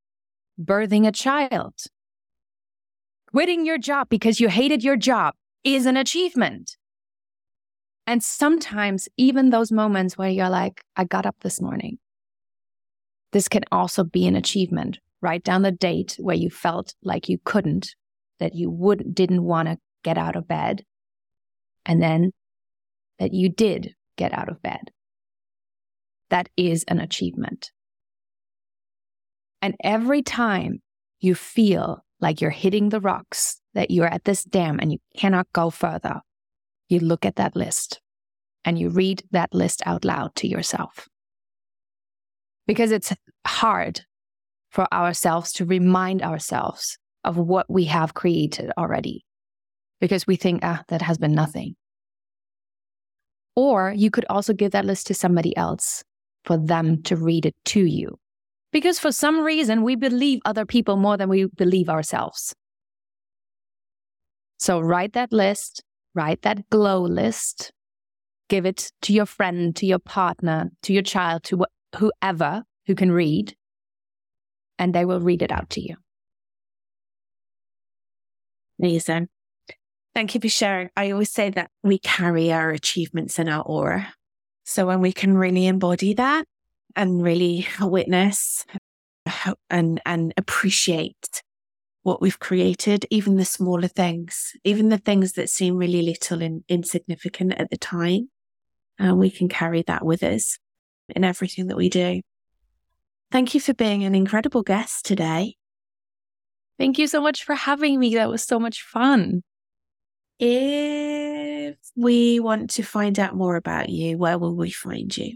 Birthing 0.61 1.07
a 1.07 1.13
child, 1.13 1.75
quitting 3.31 3.65
your 3.65 3.79
job 3.79 4.09
because 4.09 4.41
you 4.41 4.49
hated 4.49 4.83
your 4.83 4.97
job 4.97 5.35
is 5.63 5.87
an 5.87 5.97
achievement. 5.97 6.77
And 8.07 8.23
sometimes, 8.23 9.09
even 9.17 9.51
those 9.51 9.71
moments 9.71 10.19
where 10.19 10.31
you're 10.31 10.49
like, 10.49 10.83
I 10.97 11.05
got 11.05 11.27
up 11.27 11.37
this 11.43 11.61
morning, 11.61 11.99
this 13.33 13.49
can 13.49 13.63
also 13.71 14.03
be 14.03 14.27
an 14.27 14.35
achievement 14.35 14.99
write 15.21 15.45
down 15.45 15.63
the 15.63 15.73
date 15.73 16.17
where 16.19 16.37
you 16.37 16.51
felt 16.51 16.95
like 17.03 17.29
you 17.29 17.39
couldn't, 17.45 17.95
that 18.39 18.55
you 18.55 18.71
would 18.71 19.15
didn't 19.15 19.43
want 19.43 19.69
to 19.69 19.79
get 20.05 20.19
out 20.19 20.37
of 20.37 20.47
bed, 20.47 20.85
and 21.85 22.03
then 22.03 22.33
that 23.19 23.33
you 23.33 23.49
did 23.49 23.95
get 24.17 24.33
out 24.33 24.49
of 24.49 24.63
bed. 24.63 24.91
That 26.31 26.49
is 26.57 26.85
an 26.89 27.01
achievement. 27.01 27.71
And 29.61 29.75
every 29.83 30.23
time 30.23 30.83
you 31.21 31.35
feel 31.35 32.05
like 32.21 32.41
you're 32.41 32.51
hitting 32.51 32.89
the 32.89 33.01
rocks, 33.01 33.61
that 33.75 33.91
you're 33.91 34.07
at 34.07 34.25
this 34.25 34.45
dam 34.45 34.79
and 34.81 34.93
you 34.93 34.99
cannot 35.17 35.47
go 35.53 35.71
further, 35.71 36.21
you 36.89 37.01
look 37.01 37.25
at 37.25 37.37
that 37.37 37.57
list 37.57 38.01
and 38.65 38.79
you 38.79 38.89
read 38.89 39.23
that 39.31 39.55
list 39.55 39.83
out 39.87 40.05
loud 40.05 40.35
to 40.37 40.49
yourself. 40.49 41.09
Because 42.67 42.93
it's 42.93 43.13
hard 43.47 44.01
for 44.71 44.93
ourselves 44.93 45.53
to 45.55 45.65
remind 45.65 46.23
ourselves 46.23 46.99
of 47.25 47.37
what 47.37 47.67
we 47.69 47.85
have 47.85 48.15
created 48.15 48.71
already. 48.77 49.25
Because 50.01 50.27
we 50.27 50.37
think, 50.37 50.61
ah, 50.63 50.85
that 50.89 51.03
has 51.03 51.19
been 51.19 51.35
nothing. 51.35 51.75
Or 53.57 53.93
you 53.97 54.11
could 54.11 54.27
also 54.31 54.53
give 54.53 54.73
that 54.73 54.85
list 54.85 55.07
to 55.09 55.15
somebody 55.15 55.57
else 55.57 56.05
for 56.49 56.57
them 56.57 57.03
to 57.03 57.15
read 57.15 57.45
it 57.45 57.55
to 57.67 57.85
you. 57.85 58.19
Because 58.73 58.99
for 58.99 59.13
some 59.13 59.41
reason, 59.41 59.83
we 59.83 59.97
believe 59.97 60.41
other 60.47 60.65
people 60.65 60.97
more 60.97 61.19
than 61.19 61.29
we 61.29 61.45
believe 61.45 61.91
ourselves. 61.91 62.55
So 64.59 64.81
write 64.81 65.13
that 65.13 65.31
list, 65.31 65.85
write 66.15 66.41
that 66.43 66.69
glow 66.71 67.03
list, 67.03 67.71
give 68.49 68.65
it 68.65 68.91
to 69.03 69.13
your 69.13 69.27
friend, 69.27 69.77
to 69.77 69.85
your 69.85 69.99
partner, 69.99 70.71
to 70.85 70.95
your 70.95 71.03
child, 71.03 71.45
to 71.45 71.59
wh- 71.59 71.99
whoever 71.99 72.65
who 72.87 72.95
can 72.95 73.13
read, 73.13 73.55
and 74.79 74.95
they 74.95 75.05
will 75.05 75.21
read 75.21 75.43
it 75.43 75.53
out 75.53 75.69
to 75.71 75.83
you. 75.83 75.97
Amazing. 78.81 79.29
Thank 80.15 80.35
you 80.35 80.41
for 80.41 80.49
sharing. 80.49 80.89
I 80.97 81.11
always 81.11 81.31
say 81.31 81.51
that 81.51 81.71
we 81.83 81.99
carry 81.99 82.51
our 82.53 82.71
achievements 82.71 83.39
in 83.39 83.51
our 83.51 83.63
aura. 83.63 84.15
So 84.69 84.85
when 84.87 85.01
we 85.01 85.15
can 85.15 85.35
really 85.35 85.67
embody 85.67 86.13
that 86.13 86.45
and 86.95 87.23
really 87.23 87.67
witness 87.81 88.67
and, 89.71 89.99
and 90.05 90.35
appreciate 90.37 91.43
what 92.03 92.21
we've 92.21 92.39
created, 92.39 93.07
even 93.09 93.37
the 93.37 93.47
smaller 93.47 93.89
things, 93.89 94.53
even 94.65 94.91
the 94.91 94.99
things 94.99 95.33
that 95.33 95.49
seem 95.49 95.79
really 95.79 96.03
little 96.03 96.43
and 96.43 96.65
insignificant 96.69 97.55
at 97.59 97.71
the 97.71 97.79
time, 97.79 98.29
uh, 99.03 99.15
we 99.15 99.31
can 99.31 99.49
carry 99.49 99.81
that 99.87 100.05
with 100.05 100.23
us 100.23 100.59
in 101.09 101.25
everything 101.25 101.69
that 101.69 101.77
we 101.79 101.89
do. 101.89 102.21
Thank 103.33 103.55
you 103.55 103.63
for 103.63 103.73
being 103.73 104.05
an 104.05 104.15
incredible 104.15 104.63
guest 104.63 105.07
today. 105.07 105.57
Thank 106.79 106.99
you 106.99 107.07
so 107.07 107.23
much 107.23 107.43
for 107.43 107.55
having 107.55 107.99
me. 107.99 108.17
That 108.17 108.29
was 108.29 108.43
so 108.43 108.61
much 108.61 108.83
fun. 108.83 109.43
If 110.39 111.77
we 111.97 112.39
want 112.39 112.71
to 112.71 112.83
find 112.83 113.19
out 113.19 113.35
more 113.35 113.57
about 113.57 113.89
you, 113.89 114.19
where 114.19 114.39
will 114.39 114.55
we 114.55 114.71
find 114.71 115.17
you? 115.17 115.35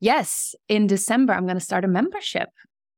yes, 0.00 0.54
in 0.68 0.86
December, 0.86 1.32
I'm 1.32 1.46
going 1.46 1.56
to 1.56 1.64
start 1.64 1.84
a 1.84 1.88
membership. 1.88 2.50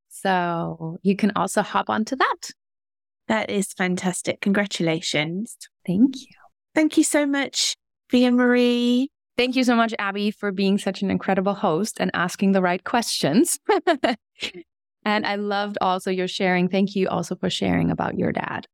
So 0.09 0.99
you 1.03 1.15
can 1.15 1.31
also 1.37 1.63
hop 1.63 1.89
onto 1.89 2.17
that. 2.17 2.51
That 3.29 3.51
is 3.51 3.73
fantastic. 3.75 4.41
Congratulations. 4.41 5.57
Thank 5.87 6.17
you. 6.17 6.27
Thank 6.75 6.97
you 6.97 7.05
so 7.05 7.27
much, 7.27 7.77
Bea-Marie. 8.11 9.11
Thank 9.37 9.55
you 9.55 9.65
so 9.65 9.77
much, 9.77 9.95
Abby, 9.99 10.31
for 10.31 10.51
being 10.51 10.79
such 10.79 11.03
an 11.03 11.11
incredible 11.11 11.55
host 11.55 11.99
and 12.01 12.11
asking 12.15 12.53
the 12.53 12.63
right 12.63 12.83
questions. 12.83 13.59
and 15.05 15.27
I 15.27 15.37
loved 15.37 15.79
also 15.81 16.11
your 16.11 16.27
sharing. 16.27 16.69
Thank 16.69 16.97
you 16.97 17.09
also 17.09 17.37
for 17.37 17.51
sharing 17.51 17.91
about 17.91 18.19
your 18.19 18.33
dad. 18.33 18.67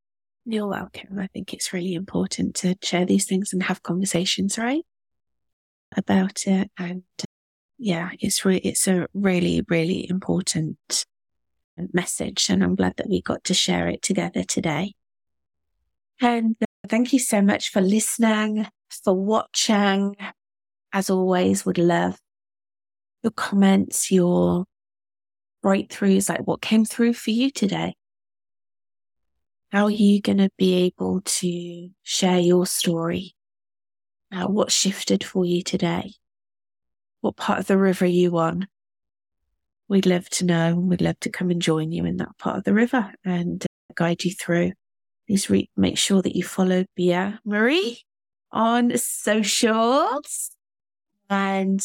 You're 0.46 0.66
welcome. 0.66 1.18
I 1.18 1.26
think 1.28 1.52
it's 1.52 1.72
really 1.72 1.94
important 1.94 2.54
to 2.56 2.76
share 2.82 3.04
these 3.04 3.26
things 3.26 3.52
and 3.52 3.62
have 3.64 3.82
conversations, 3.82 4.56
right? 4.56 4.84
About 5.96 6.46
it. 6.46 6.70
And 6.78 7.02
yeah, 7.78 8.10
it's 8.20 8.44
really, 8.44 8.60
it's 8.60 8.86
a 8.86 9.06
really, 9.14 9.62
really 9.68 10.08
important 10.08 10.78
message. 11.92 12.48
And 12.48 12.62
I'm 12.62 12.74
glad 12.74 12.96
that 12.96 13.08
we 13.08 13.22
got 13.22 13.44
to 13.44 13.54
share 13.54 13.88
it 13.88 14.02
together 14.02 14.42
today. 14.44 14.94
And 16.20 16.56
thank 16.88 17.12
you 17.12 17.18
so 17.18 17.42
much 17.42 17.70
for 17.70 17.80
listening, 17.80 18.66
for 18.88 19.14
watching. 19.14 20.16
As 20.92 21.10
always, 21.10 21.66
would 21.66 21.78
love 21.78 22.18
your 23.22 23.32
comments, 23.32 24.10
your 24.10 24.64
breakthroughs, 25.64 26.28
like 26.28 26.46
what 26.46 26.62
came 26.62 26.84
through 26.84 27.14
for 27.14 27.30
you 27.30 27.50
today. 27.50 27.94
How 29.72 29.84
are 29.84 29.90
you 29.90 30.20
going 30.20 30.38
to 30.38 30.50
be 30.56 30.74
able 30.84 31.22
to 31.22 31.90
share 32.04 32.38
your 32.38 32.66
story? 32.66 33.34
Uh, 34.30 34.46
what 34.46 34.70
shifted 34.70 35.24
for 35.24 35.44
you 35.44 35.62
today? 35.62 36.12
What 37.22 37.36
part 37.36 37.58
of 37.58 37.66
the 37.66 37.78
river 37.78 38.04
are 38.04 38.08
you 38.08 38.36
on? 38.38 38.68
We'd 39.88 40.06
love 40.06 40.28
to 40.30 40.44
know. 40.44 40.76
We'd 40.76 41.00
love 41.00 41.20
to 41.20 41.30
come 41.30 41.50
and 41.50 41.60
join 41.60 41.92
you 41.92 42.04
in 42.04 42.16
that 42.18 42.36
part 42.38 42.58
of 42.58 42.64
the 42.64 42.74
river 42.74 43.12
and 43.24 43.62
uh, 43.62 43.92
guide 43.94 44.24
you 44.24 44.32
through. 44.32 44.72
Please 45.26 45.48
re- 45.50 45.70
make 45.76 45.98
sure 45.98 46.22
that 46.22 46.36
you 46.36 46.42
follow 46.42 46.84
Bea-Marie 46.96 48.00
on 48.50 48.96
socials 48.96 50.50
and 51.28 51.84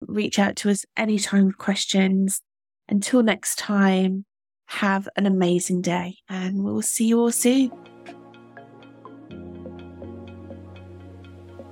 reach 0.00 0.38
out 0.38 0.56
to 0.56 0.70
us 0.70 0.84
anytime 0.96 1.46
with 1.46 1.58
questions. 1.58 2.40
Until 2.88 3.22
next 3.22 3.58
time, 3.58 4.24
have 4.66 5.08
an 5.16 5.26
amazing 5.26 5.82
day 5.82 6.16
and 6.28 6.64
we'll 6.64 6.82
see 6.82 7.06
you 7.06 7.20
all 7.20 7.32
soon. 7.32 7.70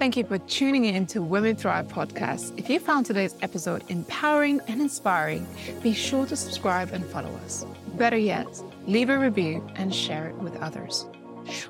Thank 0.03 0.17
you 0.17 0.25
for 0.25 0.39
tuning 0.39 0.87
in 0.87 1.07
to 1.07 1.23
Women 1.23 1.55
Thrive 1.55 1.87
podcast. 1.87 2.59
If 2.59 2.69
you 2.69 2.81
found 2.81 3.07
today's 3.07 3.37
episode 3.41 3.85
empowering 3.89 4.61
and 4.67 4.81
inspiring, 4.81 5.47
be 5.81 5.95
sure 5.95 6.27
to 6.27 6.35
subscribe 6.35 6.91
and 6.93 7.07
follow 7.07 7.33
us. 7.45 7.65
Better 7.95 8.17
yet, 8.17 8.49
leave 8.89 9.11
a 9.11 9.17
review 9.17 9.65
and 9.77 9.95
share 9.95 10.31
it 10.31 10.35
with 10.39 10.57
others. 10.57 11.07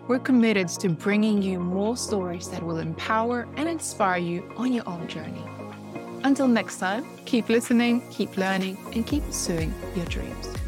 We're 0.09 0.19
committed 0.19 0.69
to 0.69 0.89
bringing 0.89 1.43
you 1.43 1.61
more 1.61 1.95
stories 1.95 2.49
that 2.49 2.63
will 2.63 2.79
empower 2.79 3.47
and 3.57 3.69
inspire 3.69 4.17
you 4.17 4.51
on 4.57 4.73
your 4.73 4.89
own 4.89 5.09
journey. 5.09 5.45
Until 6.25 6.49
next 6.49 6.79
time, 6.79 7.05
keep 7.27 7.51
listening, 7.51 8.01
keep 8.11 8.39
learning, 8.39 8.79
and 8.95 9.07
keep 9.07 9.27
pursuing 9.27 9.75
your 9.95 10.07
dreams. 10.07 10.62